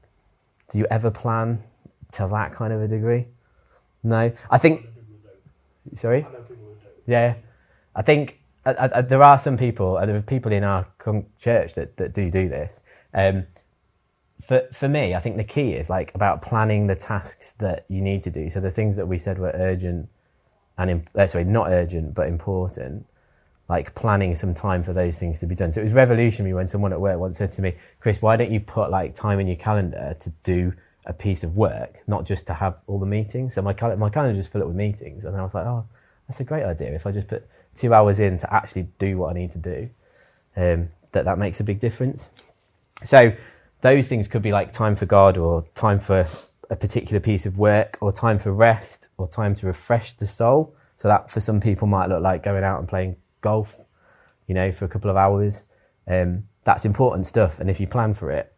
Do 0.69 0.77
you 0.77 0.86
ever 0.91 1.10
plan 1.10 1.60
to 2.13 2.27
that 2.27 2.54
kind 2.54 2.71
of 2.71 2.82
a 2.82 2.88
degree? 2.88 3.25
No, 4.04 4.32
I 4.49 4.58
think. 4.60 4.86
Sorry. 5.93 6.25
Yeah. 7.08 7.36
I 7.95 8.04
think 8.04 8.39
uh, 8.65 8.75
uh, 8.77 9.01
there 9.01 9.23
are 9.23 9.39
some 9.39 9.58
people, 9.58 9.95
there 10.06 10.15
are 10.15 10.21
people 10.21 10.51
in 10.51 10.63
our 10.63 10.88
church 11.39 11.73
that, 11.73 11.97
that 11.97 12.13
do 12.13 12.30
do 12.30 12.47
this. 12.47 13.04
Um, 13.13 13.47
for, 14.45 14.67
for 14.71 14.88
me, 14.88 15.15
I 15.15 15.19
think 15.19 15.38
the 15.38 15.43
key 15.43 15.73
is 15.73 15.89
like 15.89 16.13
about 16.13 16.41
planning 16.41 16.88
the 16.88 16.95
tasks 16.95 17.54
that 17.54 17.86
you 17.89 18.01
need 18.01 18.21
to 18.23 18.30
do. 18.30 18.49
So 18.49 18.60
the 18.60 18.69
things 18.69 18.95
that 18.97 19.08
we 19.08 19.17
said 19.17 19.39
were 19.39 19.51
urgent 19.54 20.10
and, 20.77 21.10
uh, 21.15 21.27
sorry, 21.27 21.43
not 21.43 21.69
urgent, 21.69 22.13
but 22.13 22.27
important, 22.27 23.06
like 23.71 23.95
planning 23.95 24.36
some 24.36 24.53
time 24.53 24.84
for 24.84 24.91
those 24.91 25.17
things 25.17 25.39
to 25.39 25.47
be 25.47 25.55
done. 25.55 25.71
So 25.71 25.79
it 25.79 25.86
was 25.86 25.93
revolutionary 25.93 26.53
when 26.53 26.67
someone 26.67 26.91
at 26.91 26.99
work 26.99 27.17
once 27.17 27.38
said 27.38 27.51
to 27.51 27.62
me, 27.62 27.77
Chris, 28.01 28.21
why 28.21 28.36
don't 28.36 28.51
you 28.51 28.60
put 28.60 28.91
like 28.91 29.13
time 29.13 29.39
in 29.39 29.47
your 29.47 29.55
calendar 29.55 30.13
to 30.19 30.29
do 30.43 30.73
a 31.05 31.13
piece 31.13 31.41
of 31.45 31.55
work, 31.55 31.99
not 32.05 32.25
just 32.25 32.45
to 32.47 32.53
have 32.55 32.81
all 32.86 32.99
the 32.99 33.05
meetings? 33.05 33.53
So 33.53 33.62
my, 33.62 33.71
cal- 33.71 33.95
my 33.95 34.10
calendar 34.10 34.38
just 34.38 34.51
filled 34.51 34.63
it 34.63 34.67
with 34.67 34.75
meetings. 34.75 35.23
And 35.23 35.38
I 35.38 35.41
was 35.41 35.53
like, 35.53 35.65
oh, 35.65 35.86
that's 36.27 36.41
a 36.41 36.43
great 36.43 36.65
idea. 36.65 36.93
If 36.93 37.07
I 37.07 37.13
just 37.13 37.29
put 37.29 37.47
two 37.73 37.93
hours 37.93 38.19
in 38.19 38.36
to 38.39 38.53
actually 38.53 38.89
do 38.99 39.17
what 39.17 39.29
I 39.29 39.39
need 39.39 39.51
to 39.51 39.57
do, 39.57 39.89
um, 40.57 40.89
that 41.13 41.23
that 41.23 41.38
makes 41.38 41.62
a 41.62 41.63
big 41.63 41.79
difference. 41.79 42.27
So 43.05 43.34
those 43.79 44.10
things 44.10 44.27
could 44.27 44.41
be 44.41 44.51
like 44.51 44.73
time 44.73 44.95
for 44.95 45.05
God 45.05 45.38
or 45.38 45.63
time 45.75 45.99
for 45.99 46.27
a 46.69 46.75
particular 46.75 47.21
piece 47.21 47.45
of 47.45 47.57
work 47.57 47.97
or 48.01 48.12
time 48.12 48.38
for 48.38 48.51
rest 48.51 49.07
or 49.15 49.29
time 49.29 49.55
to 49.55 49.65
refresh 49.65 50.12
the 50.12 50.27
soul. 50.27 50.75
So 50.97 51.07
that 51.07 51.31
for 51.31 51.39
some 51.39 51.62
people 51.62 51.88
might 51.88 52.10
look 52.10 52.21
like 52.21 52.43
going 52.43 52.65
out 52.65 52.79
and 52.79 52.88
playing 52.89 53.15
golf, 53.41 53.86
you 54.47 54.56
know, 54.56 54.71
for 54.71 54.86
a 54.86 54.88
couple 54.88 55.10
of 55.10 55.17
hours. 55.17 55.65
Um, 56.08 56.47
that's 56.63 56.86
important 56.86 57.25
stuff. 57.25 57.60
And 57.60 57.69
if 57.69 57.80
you 57.80 57.88
plan 57.88 58.13
for 58.13 58.32
it, 58.32 58.54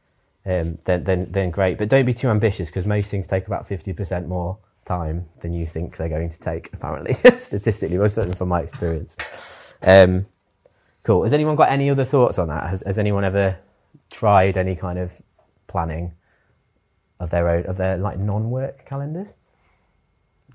um, 0.46 0.78
then, 0.86 1.06
then, 1.06 1.32
then 1.32 1.52
great. 1.52 1.78
But 1.78 1.90
don't 1.90 2.06
be 2.06 2.14
too 2.14 2.30
ambitious 2.30 2.70
because 2.70 2.86
most 2.86 3.10
things 3.10 3.28
take 3.28 3.48
about 3.48 3.68
50% 3.68 4.28
more 4.28 4.58
time 4.86 5.28
than 5.42 5.54
you 5.54 5.66
think 5.66 5.96
they're 5.96 6.10
going 6.10 6.30
to 6.30 6.40
take, 6.40 6.70
apparently, 6.74 7.14
statistically, 7.40 7.98
most 7.98 8.16
certainly 8.16 8.38
from 8.38 8.50
my 8.50 8.62
experience. 8.62 9.78
Um, 9.82 10.26
cool. 11.04 11.24
Has 11.24 11.34
anyone 11.34 11.56
got 11.56 11.70
any 11.70 11.90
other 11.90 12.06
thoughts 12.06 12.38
on 12.38 12.50
that? 12.50 12.70
Has, 12.70 12.84
has 12.86 13.00
anyone 13.00 13.24
ever 13.24 13.60
tried 14.10 14.58
any 14.58 14.76
kind 14.76 15.00
of 15.00 15.22
planning 15.68 16.14
of 17.20 17.30
their 17.30 17.48
own, 17.50 17.66
of 17.66 17.78
their 17.78 17.98
like 17.98 18.20
non-work 18.20 18.86
calendars 18.86 19.36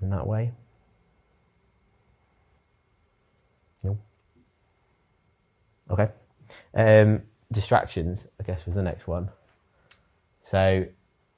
in 0.02 0.10
that 0.10 0.26
way? 0.26 0.52
Okay. 5.90 6.08
Um, 6.74 7.22
distractions, 7.50 8.26
I 8.40 8.44
guess, 8.44 8.64
was 8.66 8.74
the 8.74 8.82
next 8.82 9.06
one. 9.06 9.30
So, 10.42 10.86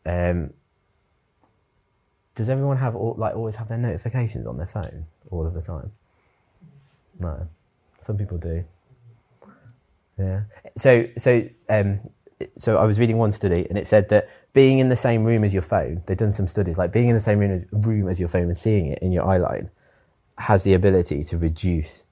um, 0.06 0.52
does 2.34 2.48
everyone 2.48 2.78
have 2.78 2.94
all, 2.94 3.14
like 3.18 3.34
always 3.34 3.56
have 3.56 3.68
their 3.68 3.78
notifications 3.78 4.46
on 4.46 4.56
their 4.56 4.66
phone 4.66 5.06
all 5.30 5.46
of 5.46 5.52
the 5.52 5.62
time? 5.62 5.92
No, 7.18 7.48
some 7.98 8.16
people 8.16 8.38
do. 8.38 8.64
Yeah. 10.18 10.42
So 10.76 11.06
so 11.16 11.48
um, 11.68 12.00
so 12.56 12.76
I 12.78 12.84
was 12.84 12.98
reading 12.98 13.18
one 13.18 13.32
study 13.32 13.66
and 13.68 13.78
it 13.78 13.86
said 13.86 14.08
that 14.10 14.28
being 14.52 14.78
in 14.78 14.88
the 14.88 14.96
same 14.96 15.24
room 15.24 15.44
as 15.44 15.52
your 15.52 15.62
phone, 15.62 16.02
they've 16.06 16.16
done 16.16 16.30
some 16.30 16.46
studies 16.46 16.78
like 16.78 16.92
being 16.92 17.08
in 17.08 17.14
the 17.14 17.20
same 17.20 17.38
room 17.38 17.50
as, 17.50 17.66
room 17.72 18.08
as 18.08 18.20
your 18.20 18.28
phone 18.28 18.44
and 18.44 18.56
seeing 18.56 18.86
it 18.86 18.98
in 19.00 19.12
your 19.12 19.26
eye 19.26 19.38
line 19.38 19.70
has 20.38 20.62
the 20.62 20.72
ability 20.72 21.22
to 21.24 21.36
reduce 21.36 22.06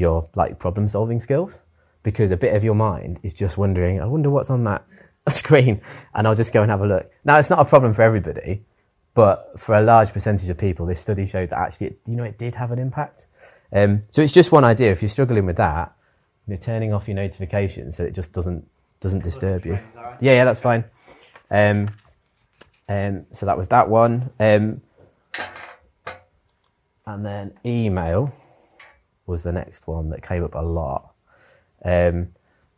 your 0.00 0.28
like 0.34 0.58
problem 0.58 0.88
solving 0.88 1.20
skills 1.20 1.62
because 2.02 2.30
a 2.30 2.36
bit 2.36 2.54
of 2.56 2.64
your 2.64 2.74
mind 2.74 3.20
is 3.22 3.34
just 3.34 3.58
wondering, 3.58 4.00
I 4.00 4.06
wonder 4.06 4.30
what's 4.30 4.50
on 4.50 4.64
that 4.64 4.84
screen 5.28 5.80
and 6.14 6.26
I'll 6.26 6.34
just 6.34 6.52
go 6.52 6.62
and 6.62 6.70
have 6.70 6.80
a 6.80 6.86
look. 6.86 7.10
Now 7.24 7.38
it's 7.38 7.50
not 7.50 7.60
a 7.60 7.64
problem 7.64 7.92
for 7.92 8.02
everybody, 8.02 8.64
but 9.14 9.60
for 9.60 9.74
a 9.74 9.82
large 9.82 10.12
percentage 10.12 10.48
of 10.48 10.58
people, 10.58 10.86
this 10.86 11.00
study 11.00 11.26
showed 11.26 11.50
that 11.50 11.58
actually, 11.58 11.88
it, 11.88 11.98
you 12.06 12.16
know, 12.16 12.24
it 12.24 12.38
did 12.38 12.54
have 12.54 12.70
an 12.70 12.78
impact. 12.78 13.26
Um, 13.72 14.02
so 14.10 14.22
it's 14.22 14.32
just 14.32 14.50
one 14.50 14.64
idea. 14.64 14.90
If 14.90 15.02
you're 15.02 15.08
struggling 15.08 15.46
with 15.46 15.56
that, 15.56 15.94
you 16.46 16.54
know, 16.54 16.60
turning 16.60 16.92
off 16.92 17.06
your 17.06 17.16
notifications 17.16 17.96
so 17.96 18.04
it 18.04 18.14
just 18.14 18.32
doesn't 18.32 18.66
doesn't 19.00 19.22
disturb 19.22 19.64
you. 19.64 19.78
Yeah, 20.20 20.34
yeah, 20.34 20.44
that's 20.44 20.60
fine. 20.60 20.84
Um, 21.50 21.88
um, 22.88 23.26
so 23.32 23.46
that 23.46 23.56
was 23.56 23.68
that 23.68 23.88
one. 23.88 24.30
Um, 24.38 24.82
and 27.06 27.24
then 27.24 27.52
email 27.64 28.32
was 29.30 29.44
the 29.44 29.52
next 29.52 29.86
one 29.86 30.10
that 30.10 30.22
came 30.22 30.44
up 30.44 30.54
a 30.54 30.62
lot. 30.62 31.12
Um, 31.84 32.28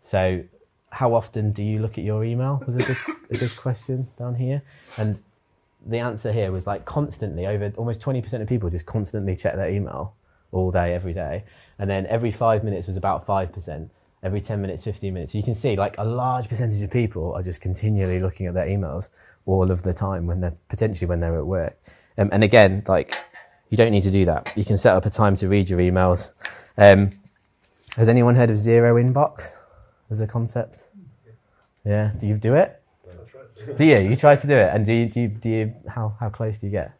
so 0.02 0.44
how 0.90 1.14
often 1.14 1.52
do 1.52 1.62
you 1.62 1.80
look 1.80 1.98
at 1.98 2.04
your 2.04 2.24
email? 2.24 2.62
Was 2.66 2.76
a 2.76 2.82
good, 2.82 2.96
a 3.30 3.36
good 3.38 3.56
question 3.56 4.08
down 4.18 4.36
here. 4.36 4.62
And 4.96 5.22
the 5.84 5.98
answer 5.98 6.32
here 6.32 6.52
was 6.52 6.66
like 6.66 6.84
constantly 6.84 7.46
over 7.46 7.72
almost 7.76 8.02
20% 8.02 8.40
of 8.40 8.48
people 8.48 8.70
just 8.70 8.86
constantly 8.86 9.34
check 9.34 9.56
their 9.56 9.70
email 9.70 10.14
all 10.52 10.70
day, 10.70 10.94
every 10.94 11.14
day. 11.14 11.44
And 11.78 11.88
then 11.90 12.06
every 12.06 12.30
five 12.30 12.62
minutes 12.62 12.86
was 12.86 12.96
about 12.96 13.26
5%, 13.26 13.88
every 14.22 14.40
10 14.40 14.60
minutes, 14.60 14.84
15 14.84 15.14
minutes. 15.14 15.32
So 15.32 15.38
you 15.38 15.44
can 15.44 15.54
see 15.54 15.74
like 15.76 15.96
a 15.98 16.04
large 16.04 16.48
percentage 16.48 16.82
of 16.82 16.90
people 16.90 17.32
are 17.32 17.42
just 17.42 17.60
continually 17.60 18.20
looking 18.20 18.46
at 18.46 18.54
their 18.54 18.66
emails 18.66 19.10
all 19.46 19.70
of 19.70 19.82
the 19.82 19.94
time 19.94 20.26
when 20.26 20.40
they're 20.40 20.56
potentially 20.68 21.08
when 21.08 21.20
they're 21.20 21.38
at 21.38 21.46
work. 21.46 21.78
Um, 22.18 22.28
and 22.32 22.44
again, 22.44 22.84
like 22.86 23.16
you 23.72 23.78
don't 23.78 23.90
need 23.90 24.02
to 24.02 24.10
do 24.10 24.26
that. 24.26 24.52
You 24.54 24.66
can 24.66 24.76
set 24.76 24.94
up 24.94 25.06
a 25.06 25.10
time 25.10 25.34
to 25.36 25.48
read 25.48 25.70
your 25.70 25.80
emails. 25.80 26.34
Um, 26.76 27.08
has 27.96 28.06
anyone 28.06 28.34
heard 28.34 28.50
of 28.50 28.58
zero 28.58 29.02
inbox 29.02 29.62
as 30.10 30.20
a 30.20 30.26
concept? 30.26 30.88
Yeah. 31.82 32.12
Do 32.20 32.26
you 32.26 32.36
do 32.36 32.54
it? 32.54 32.82
do 33.78 33.84
you? 33.86 33.98
You 34.00 34.14
try 34.14 34.36
to 34.36 34.46
do 34.46 34.54
it, 34.54 34.74
and 34.74 34.84
do 34.84 34.92
you, 34.92 35.06
do 35.06 35.20
you, 35.22 35.28
do 35.28 35.48
you 35.48 35.74
how 35.88 36.14
how 36.20 36.28
close 36.28 36.58
do 36.58 36.66
you 36.66 36.72
get? 36.72 36.92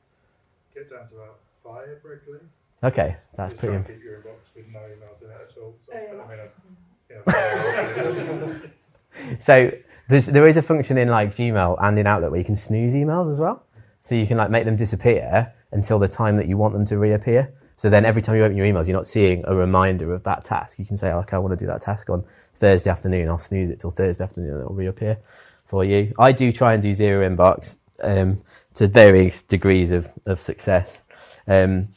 Get 0.72 0.90
down 0.90 1.06
to 1.08 1.14
about 1.16 1.40
five 1.62 1.88
regularly. 2.02 2.46
Okay, 2.82 3.16
that's 3.36 3.52
Just 3.52 3.58
pretty. 3.60 3.76
try 3.76 3.76
and 3.76 3.86
keep 3.86 4.02
your 4.02 4.20
inbox 4.20 4.56
with 4.56 4.68
no 4.72 4.78
emails 4.78 5.22
in 5.22 5.28
it 5.28 5.36
at 5.36 5.58
all. 5.60 5.74
So, 5.86 5.92
but 6.16 6.24
I 6.24 7.26
mean, 7.26 8.40
uh, 8.46 8.52
yeah, 8.56 9.36
So 9.38 9.72
there's, 10.08 10.26
there 10.26 10.48
is 10.48 10.56
a 10.56 10.62
function 10.62 10.96
in 10.96 11.08
like 11.08 11.36
Gmail 11.36 11.76
and 11.82 11.98
in 11.98 12.06
Outlook 12.06 12.30
where 12.30 12.40
you 12.40 12.46
can 12.46 12.56
snooze 12.56 12.94
emails 12.94 13.30
as 13.30 13.38
well. 13.38 13.62
So 14.04 14.14
you 14.14 14.26
can 14.26 14.38
like 14.38 14.48
make 14.50 14.64
them 14.64 14.76
disappear 14.76 15.52
until 15.72 15.98
the 15.98 16.08
time 16.08 16.36
that 16.36 16.46
you 16.46 16.56
want 16.56 16.74
them 16.74 16.84
to 16.86 16.98
reappear. 16.98 17.52
So 17.76 17.90
then 17.90 18.04
every 18.04 18.22
time 18.22 18.36
you 18.36 18.44
open 18.44 18.56
your 18.56 18.66
emails, 18.66 18.86
you're 18.86 18.96
not 18.96 19.06
seeing 19.06 19.42
a 19.46 19.54
reminder 19.54 20.14
of 20.14 20.22
that 20.24 20.44
task. 20.44 20.78
You 20.78 20.84
can 20.84 20.96
say, 20.96 21.10
okay, 21.12 21.36
I 21.36 21.38
want 21.38 21.58
to 21.58 21.64
do 21.64 21.68
that 21.70 21.80
task 21.80 22.10
on 22.10 22.24
Thursday 22.54 22.90
afternoon. 22.90 23.28
I'll 23.28 23.38
snooze 23.38 23.70
it 23.70 23.80
till 23.80 23.90
Thursday 23.90 24.22
afternoon 24.22 24.50
and 24.52 24.60
it'll 24.60 24.74
reappear 24.74 25.18
for 25.64 25.84
you. 25.84 26.14
I 26.18 26.32
do 26.32 26.52
try 26.52 26.74
and 26.74 26.82
do 26.82 26.94
zero 26.94 27.28
inbox 27.28 27.78
um, 28.02 28.42
to 28.74 28.86
various 28.86 29.42
degrees 29.42 29.90
of, 29.90 30.12
of 30.26 30.38
success. 30.40 31.02
Um, 31.48 31.88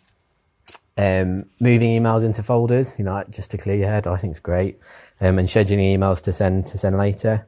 um, 0.98 1.46
moving 1.60 2.02
emails 2.02 2.26
into 2.26 2.42
folders, 2.42 2.98
you 2.98 3.04
know, 3.04 3.24
just 3.30 3.52
to 3.52 3.58
clear 3.58 3.76
your 3.76 3.90
head, 3.90 4.08
I 4.08 4.16
think 4.16 4.32
is 4.32 4.40
great. 4.40 4.80
Um, 5.20 5.38
and 5.40 5.48
scheduling 5.48 5.98
emails 5.98 6.24
to 6.24 6.34
send 6.34 6.66
to 6.68 6.78
send 6.78 6.98
later. 6.98 7.48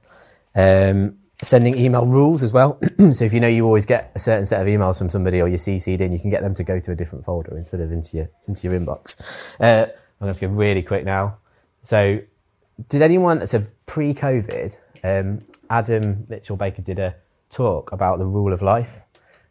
Um, 0.54 1.18
sending 1.42 1.78
email 1.78 2.06
rules 2.06 2.44
as 2.44 2.52
well. 2.52 2.80
so 3.12 3.26
if 3.26 3.34
you 3.34 3.40
know 3.40 3.48
you 3.48 3.66
always 3.66 3.86
get 3.86 4.12
a 4.16 4.20
certain 4.20 4.46
set 4.46 4.62
of 4.62 4.68
emails 4.68 4.98
from 4.98 5.10
somebody 5.10 5.42
or 5.42 5.48
you're 5.48 5.58
CC'd 5.58 6.02
in, 6.02 6.12
you 6.12 6.20
can 6.20 6.30
get 6.30 6.42
them 6.42 6.54
to 6.56 6.64
go 6.64 6.80
to 6.80 6.92
a 6.92 6.96
different 6.96 7.26
folder 7.26 7.56
instead 7.58 7.80
of 7.80 7.92
into 7.92 8.18
your 8.18 8.30
into 8.48 8.68
your 8.68 8.80
inbox. 8.80 9.56
Uh, 9.60 9.88
I'm 10.20 10.28
going 10.28 10.34
to 10.34 10.48
go 10.48 10.54
really 10.54 10.82
quick 10.82 11.06
now. 11.06 11.38
So, 11.84 12.20
did 12.90 13.02
anyone? 13.02 13.46
So 13.48 13.64
pre-COVID, 13.86 14.82
um, 15.04 15.44
Adam 15.70 16.26
Mitchell 16.28 16.58
Baker 16.58 16.82
did 16.82 17.00
a 17.00 17.16
talk 17.50 17.92
about 17.92 18.20
the 18.20 18.26
rule 18.26 18.54
of 18.54 18.62
life. 18.62 19.04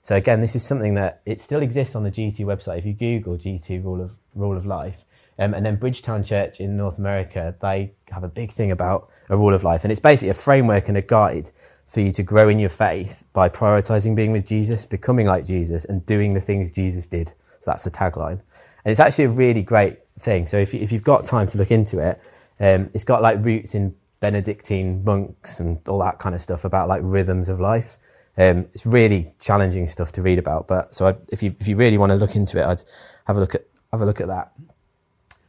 So 0.03 0.15
again, 0.15 0.41
this 0.41 0.55
is 0.55 0.63
something 0.63 0.95
that 0.95 1.21
it 1.27 1.41
still 1.41 1.63
exists 1.63 1.97
on 1.97 2.05
the 2.05 2.11
G2 2.11 2.41
website. 2.41 2.79
If 2.79 2.87
you 2.87 2.93
Google 2.93 3.37
G2 3.37 3.83
rule 3.83 4.01
of 4.01 4.13
rule 4.35 4.57
of 4.57 4.67
life, 4.67 5.05
um, 5.39 5.53
and 5.53 5.67
then 5.67 5.77
Bridgetown 5.77 6.25
Church 6.25 6.61
in 6.61 6.77
North 6.77 6.99
America, 6.99 7.55
they 7.61 7.93
have 8.11 8.25
a 8.25 8.29
big 8.29 8.53
thing 8.53 8.71
about 8.71 9.11
a 9.29 9.37
rule 9.37 9.55
of 9.55 9.65
life, 9.65 9.85
and 9.85 9.91
it's 9.91 10.01
basically 10.01 10.31
a 10.31 10.35
framework 10.35 10.89
and 10.89 10.97
a 10.97 11.03
guide 11.03 11.51
for 11.87 12.01
you 12.01 12.13
to 12.13 12.23
grow 12.23 12.49
in 12.49 12.59
your 12.59 12.71
faith 12.71 13.27
by 13.33 13.49
prioritizing 13.49 14.17
being 14.17 14.33
with 14.33 14.47
Jesus, 14.47 14.85
becoming 14.85 15.27
like 15.27 15.45
Jesus, 15.45 15.85
and 15.85 16.05
doing 16.05 16.35
the 16.35 16.41
things 16.41 16.71
Jesus 16.71 17.07
did. 17.07 17.29
So 17.61 17.71
that's 17.71 17.85
the 17.85 17.91
tagline, 17.91 18.41
and 18.85 18.91
it's 18.91 19.01
actually 19.01 19.25
a 19.25 19.31
really 19.31 19.63
great 19.63 19.99
thing. 20.19 20.47
So 20.47 20.59
if 20.59 20.75
you, 20.75 20.81
if 20.81 20.93
you've 20.93 21.05
got 21.05 21.25
time 21.25 21.47
to 21.49 21.59
look 21.59 21.71
into 21.71 21.99
it, 21.99 22.21
um, 22.61 22.91
it's 22.95 23.05
got 23.05 23.23
like 23.23 23.45
roots 23.45 23.75
in 23.75 23.95
Benedictine 24.21 25.05
monks 25.05 25.61
and 25.61 25.79
all 25.89 25.99
that 26.01 26.19
kind 26.19 26.35
of 26.35 26.41
stuff 26.41 26.65
about 26.65 26.89
like 26.89 27.03
rhythms 27.05 27.49
of 27.49 27.61
life. 27.61 27.97
Um, 28.39 28.67
it's 28.75 28.87
really 28.87 29.33
challenging 29.41 29.87
stuff 29.87 30.13
to 30.13 30.23
read 30.23 30.39
about, 30.39 30.69
but 30.69 30.95
so 30.95 31.09
I, 31.09 31.17
if 31.29 31.43
you 31.43 31.55
if 31.59 31.69
you 31.69 31.77
really 31.77 31.99
want 31.99 32.11
to 32.11 32.17
look 32.17 32.37
into 32.37 32.59
it, 32.59 32.65
I'd 32.65 32.83
have 33.27 33.37
a 33.37 33.41
look 33.41 33.55
at 33.55 33.65
have 33.93 34.03
a 34.03 34.07
look 34.07 34.21
at 34.21 34.29
that. 34.29 34.53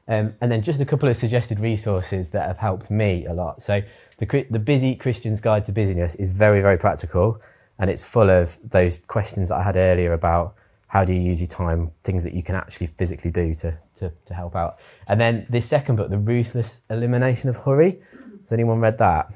Um, 0.07 0.35
and 0.39 0.51
then 0.51 0.61
just 0.61 0.79
a 0.79 0.85
couple 0.85 1.09
of 1.09 1.17
suggested 1.17 1.59
resources 1.59 2.31
that 2.31 2.47
have 2.47 2.59
helped 2.59 2.89
me 2.89 3.25
a 3.25 3.33
lot. 3.33 3.61
So 3.61 3.81
the 4.17 4.45
the 4.49 4.59
Busy 4.59 4.95
Christian's 4.95 5.41
Guide 5.41 5.65
to 5.65 5.71
Busyness 5.71 6.15
is 6.15 6.31
very 6.31 6.61
very 6.61 6.77
practical, 6.77 7.41
and 7.77 7.89
it's 7.89 8.09
full 8.09 8.29
of 8.29 8.57
those 8.63 8.99
questions 8.99 9.49
that 9.49 9.55
I 9.55 9.63
had 9.63 9.75
earlier 9.75 10.13
about 10.13 10.55
how 10.87 11.03
do 11.03 11.13
you 11.13 11.19
use 11.19 11.41
your 11.41 11.49
time, 11.49 11.91
things 12.03 12.23
that 12.23 12.33
you 12.33 12.41
can 12.41 12.55
actually 12.55 12.87
physically 12.87 13.31
do 13.31 13.53
to 13.55 13.77
to, 13.95 14.13
to 14.25 14.33
help 14.33 14.55
out. 14.55 14.79
And 15.09 15.19
then 15.19 15.45
this 15.49 15.67
second 15.67 15.97
book, 15.97 16.09
The 16.09 16.17
Ruthless 16.17 16.83
Elimination 16.89 17.49
of 17.49 17.57
Hurry. 17.57 17.99
Has 18.41 18.53
anyone 18.53 18.79
read 18.79 18.97
that? 18.99 19.33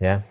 Yeah, 0.00 0.22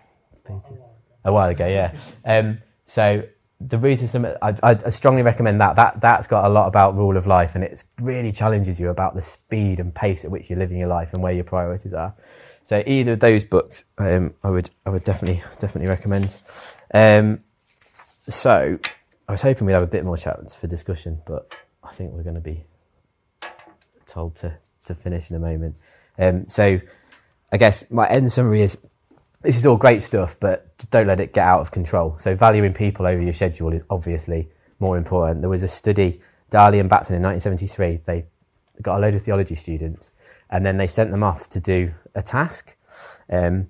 a 1.24 1.32
while 1.32 1.48
ago, 1.50 1.66
yeah. 1.68 1.96
Um, 2.24 2.58
so 2.86 3.22
the 3.60 3.78
Ruth 3.78 4.02
is 4.02 4.14
I, 4.14 4.54
I, 4.62 4.74
strongly 4.90 5.22
recommend 5.22 5.60
that. 5.60 5.76
That 5.76 6.00
that's 6.00 6.28
got 6.28 6.44
a 6.44 6.48
lot 6.48 6.68
about 6.68 6.94
rule 6.94 7.16
of 7.16 7.26
life, 7.26 7.54
and 7.56 7.64
it 7.64 7.82
really 8.00 8.30
challenges 8.30 8.78
you 8.78 8.88
about 8.88 9.14
the 9.14 9.22
speed 9.22 9.80
and 9.80 9.92
pace 9.92 10.24
at 10.24 10.30
which 10.30 10.48
you're 10.48 10.58
living 10.58 10.78
your 10.78 10.88
life 10.88 11.12
and 11.12 11.22
where 11.22 11.32
your 11.32 11.44
priorities 11.44 11.92
are. 11.92 12.14
So 12.62 12.84
either 12.86 13.12
of 13.12 13.20
those 13.20 13.44
books, 13.44 13.84
um, 13.98 14.34
I 14.44 14.50
would 14.50 14.70
I 14.86 14.90
would 14.90 15.02
definitely 15.02 15.42
definitely 15.58 15.88
recommend. 15.88 16.40
Um, 16.94 17.40
so 18.28 18.78
I 19.28 19.32
was 19.32 19.42
hoping 19.42 19.66
we'd 19.66 19.72
have 19.72 19.82
a 19.82 19.88
bit 19.88 20.04
more 20.04 20.16
chance 20.16 20.54
for 20.54 20.68
discussion, 20.68 21.20
but 21.26 21.52
I 21.82 21.92
think 21.92 22.12
we're 22.12 22.22
going 22.22 22.36
to 22.36 22.40
be 22.40 22.64
told 24.06 24.36
to 24.36 24.58
to 24.84 24.94
finish 24.94 25.30
in 25.30 25.36
a 25.36 25.40
moment. 25.40 25.74
Um, 26.16 26.46
so 26.46 26.80
I 27.50 27.56
guess 27.56 27.90
my 27.90 28.08
end 28.08 28.30
summary 28.30 28.60
is 28.60 28.78
this 29.42 29.56
is 29.56 29.66
all 29.66 29.76
great 29.76 30.02
stuff, 30.02 30.36
but 30.40 30.66
don't 30.90 31.06
let 31.06 31.20
it 31.20 31.32
get 31.32 31.46
out 31.46 31.60
of 31.60 31.70
control. 31.70 32.18
So 32.18 32.34
valuing 32.34 32.74
people 32.74 33.06
over 33.06 33.22
your 33.22 33.32
schedule 33.32 33.72
is 33.72 33.84
obviously 33.88 34.48
more 34.80 34.96
important. 34.96 35.42
There 35.42 35.50
was 35.50 35.62
a 35.62 35.68
study, 35.68 36.20
Darley 36.50 36.80
and 36.80 36.88
Batson 36.88 37.16
in 37.16 37.22
1973. 37.22 38.00
They 38.04 38.26
got 38.82 38.98
a 38.98 39.00
load 39.00 39.14
of 39.14 39.22
theology 39.22 39.54
students, 39.54 40.12
and 40.50 40.66
then 40.66 40.76
they 40.76 40.86
sent 40.86 41.10
them 41.10 41.22
off 41.22 41.48
to 41.50 41.60
do 41.60 41.92
a 42.14 42.22
task. 42.22 42.76
Um, 43.30 43.68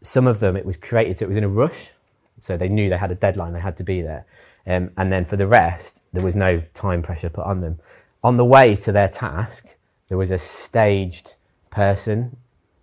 some 0.00 0.26
of 0.26 0.40
them 0.40 0.56
it 0.56 0.64
was 0.64 0.76
created, 0.76 1.18
so 1.18 1.24
it 1.24 1.28
was 1.28 1.36
in 1.36 1.44
a 1.44 1.48
rush, 1.48 1.90
so 2.40 2.56
they 2.56 2.68
knew 2.68 2.88
they 2.88 2.98
had 2.98 3.10
a 3.10 3.16
deadline, 3.16 3.52
they 3.52 3.60
had 3.60 3.76
to 3.78 3.84
be 3.84 4.02
there. 4.02 4.24
Um, 4.66 4.90
and 4.96 5.12
then 5.12 5.24
for 5.24 5.36
the 5.36 5.46
rest, 5.46 6.04
there 6.12 6.24
was 6.24 6.36
no 6.36 6.62
time 6.74 7.02
pressure 7.02 7.30
put 7.30 7.44
on 7.44 7.58
them. 7.58 7.80
On 8.22 8.36
the 8.36 8.44
way 8.44 8.76
to 8.76 8.92
their 8.92 9.08
task, 9.08 9.76
there 10.08 10.18
was 10.18 10.30
a 10.30 10.38
staged 10.38 11.34
person 11.70 12.36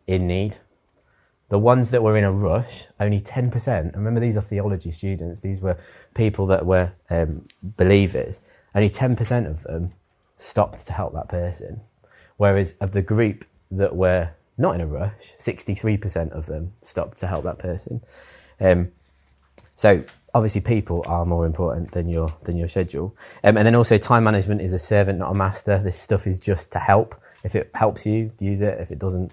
in 0.08 0.28
need 0.28 0.58
the 1.49 1.60
ones 1.60 1.91
that 1.91 2.01
were 2.01 2.17
in 2.17 2.23
a 2.23 2.31
rush, 2.31 2.86
only 2.99 3.21
10%, 3.21 3.67
and 3.67 3.95
remember 3.95 4.19
these 4.19 4.38
are 4.38 4.41
theology 4.41 4.91
students, 4.91 5.41
these 5.41 5.62
were 5.62 5.77
people 6.15 6.45
that 6.47 6.65
were 6.65 6.93
um, 7.10 7.47
believers, 7.62 8.41
only 8.73 8.89
10% 8.89 9.49
of 9.49 9.63
them 9.63 9.93
stopped 10.38 10.86
to 10.88 10.93
help 10.93 11.13
that 11.13 11.29
person. 11.29 11.81
Whereas 12.38 12.73
of 12.81 12.91
the 12.91 13.01
group 13.01 13.45
that 13.71 13.95
were 13.95 14.31
not 14.58 14.75
in 14.75 14.81
a 14.81 14.88
rush, 14.88 15.34
63% 15.38 16.31
of 16.31 16.47
them 16.47 16.73
stopped 16.81 17.17
to 17.19 17.27
help 17.27 17.43
that 17.43 17.60
person. 17.60 18.01
Um, 18.60 18.91
so 19.75 20.03
obviously 20.34 20.62
people 20.62 21.03
are 21.08 21.25
more 21.25 21.45
important 21.45 21.91
than 21.91 22.10
your 22.10 22.34
than 22.43 22.58
your 22.58 22.67
schedule. 22.67 23.15
Um, 23.43 23.58
and 23.58 23.65
then 23.65 23.75
also 23.75 23.97
time 23.97 24.23
management 24.23 24.62
is 24.62 24.73
a 24.73 24.79
servant, 24.79 25.19
not 25.19 25.31
a 25.31 25.34
master. 25.34 25.77
This 25.77 25.99
stuff 25.99 26.27
is 26.27 26.39
just 26.39 26.71
to 26.73 26.79
help. 26.79 27.15
If 27.43 27.55
it 27.55 27.71
helps 27.73 28.05
you, 28.05 28.31
use 28.39 28.62
it. 28.62 28.79
If 28.79 28.91
it 28.91 28.99
doesn't, 28.99 29.31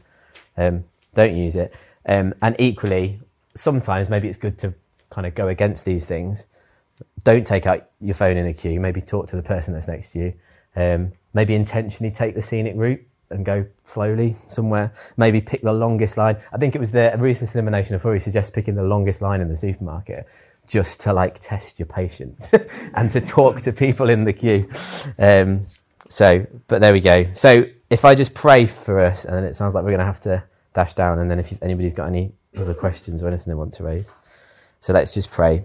um, 0.56 0.84
don't 1.14 1.36
use 1.36 1.56
it. 1.56 1.76
Um, 2.06 2.34
and 2.42 2.56
equally, 2.58 3.20
sometimes 3.54 4.08
maybe 4.08 4.28
it's 4.28 4.38
good 4.38 4.58
to 4.58 4.74
kind 5.10 5.26
of 5.26 5.34
go 5.34 5.48
against 5.48 5.84
these 5.84 6.06
things. 6.06 6.48
Don't 7.24 7.46
take 7.46 7.66
out 7.66 7.88
your 8.00 8.14
phone 8.14 8.36
in 8.36 8.46
a 8.46 8.54
queue. 8.54 8.80
Maybe 8.80 9.00
talk 9.00 9.26
to 9.28 9.36
the 9.36 9.42
person 9.42 9.74
that's 9.74 9.88
next 9.88 10.12
to 10.12 10.18
you. 10.18 10.34
Um, 10.74 11.12
maybe 11.34 11.54
intentionally 11.54 12.12
take 12.12 12.34
the 12.34 12.42
scenic 12.42 12.74
route 12.76 13.00
and 13.30 13.44
go 13.44 13.66
slowly 13.84 14.36
somewhere. 14.46 14.92
Maybe 15.16 15.40
pick 15.40 15.62
the 15.62 15.72
longest 15.72 16.16
line. 16.16 16.36
I 16.52 16.58
think 16.58 16.74
it 16.74 16.78
was 16.78 16.92
the 16.92 17.14
ruthless 17.18 17.54
elimination 17.54 17.94
of 17.94 18.02
Hurry 18.02 18.20
suggests 18.20 18.50
picking 18.50 18.74
the 18.74 18.82
longest 18.82 19.22
line 19.22 19.40
in 19.40 19.48
the 19.48 19.56
supermarket 19.56 20.26
just 20.66 21.00
to 21.00 21.12
like 21.12 21.38
test 21.38 21.78
your 21.78 21.86
patience 21.86 22.52
and 22.94 23.10
to 23.10 23.20
talk 23.20 23.60
to 23.62 23.72
people 23.72 24.08
in 24.08 24.24
the 24.24 24.32
queue. 24.32 24.68
Um, 25.18 25.66
so, 26.08 26.46
but 26.68 26.80
there 26.80 26.92
we 26.92 27.00
go. 27.00 27.24
So 27.34 27.64
if 27.90 28.04
I 28.04 28.14
just 28.14 28.34
pray 28.34 28.66
for 28.66 29.00
us, 29.00 29.24
and 29.24 29.44
it 29.44 29.54
sounds 29.54 29.74
like 29.74 29.84
we're 29.84 29.90
going 29.90 30.00
to 30.00 30.06
have 30.06 30.20
to 30.20 30.44
dash 30.72 30.94
down. 30.94 31.18
And 31.18 31.30
then 31.30 31.38
if 31.38 31.62
anybody's 31.62 31.94
got 31.94 32.08
any 32.08 32.32
other 32.56 32.74
questions 32.74 33.22
or 33.22 33.28
anything 33.28 33.50
they 33.50 33.56
want 33.56 33.72
to 33.74 33.84
raise. 33.84 34.14
So 34.80 34.92
let's 34.92 35.14
just 35.14 35.30
pray. 35.30 35.64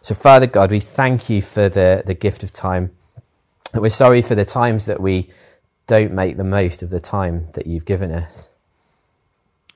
So, 0.00 0.14
Father 0.14 0.46
God, 0.46 0.70
we 0.70 0.80
thank 0.80 1.30
you 1.30 1.42
for 1.42 1.68
the, 1.68 2.02
the 2.04 2.14
gift 2.14 2.42
of 2.42 2.50
time. 2.50 2.90
We're 3.74 3.90
sorry 3.90 4.20
for 4.20 4.34
the 4.34 4.44
times 4.44 4.86
that 4.86 5.00
we 5.00 5.28
don't 5.86 6.12
make 6.12 6.36
the 6.36 6.44
most 6.44 6.82
of 6.82 6.90
the 6.90 7.00
time 7.00 7.48
that 7.54 7.66
you've 7.66 7.84
given 7.84 8.10
us. 8.10 8.52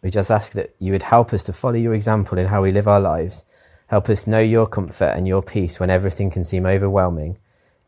We 0.03 0.11
just 0.11 0.31
ask 0.31 0.53
that 0.53 0.75
you 0.79 0.93
would 0.93 1.05
help 1.05 1.33
us 1.33 1.45
to 1.45 1.53
follow 1.53 1.77
your 1.77 1.95
example 1.95 2.39
in 2.39 2.47
how 2.47 2.63
we 2.63 2.71
live 2.71 2.89
our 2.89 3.01
lives. 3.01 3.45
Help 3.89 4.09
us 4.09 4.27
know 4.27 4.41
your 4.41 4.67
comfort 4.67 5.13
and 5.17 5.27
your 5.27 5.43
peace 5.43 5.79
when 5.79 5.91
everything 5.91 6.31
can 6.31 6.45
seem 6.45 6.67
overwhelming. 6.67 7.39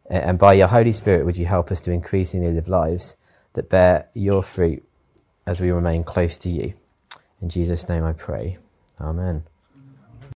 And 0.09 0.39
by 0.39 0.55
your 0.55 0.69
Holy 0.69 0.93
Spirit, 0.93 1.27
would 1.27 1.37
you 1.37 1.47
help 1.47 1.71
us 1.71 1.81
to 1.83 1.93
increasingly 1.93 2.51
live 2.51 2.69
lives 2.69 3.17
that 3.53 3.69
bear 3.69 4.09
your 4.15 4.43
fruit 4.43 4.88
as 5.49 5.63
we 5.63 5.71
remain 5.71 6.05
close 6.05 6.37
to 6.37 6.51
you. 6.51 6.75
In 7.41 7.49
Jesus' 7.49 7.89
name 7.89 8.05
I 8.05 8.13
pray. 8.13 8.59
Amen. 9.01 9.48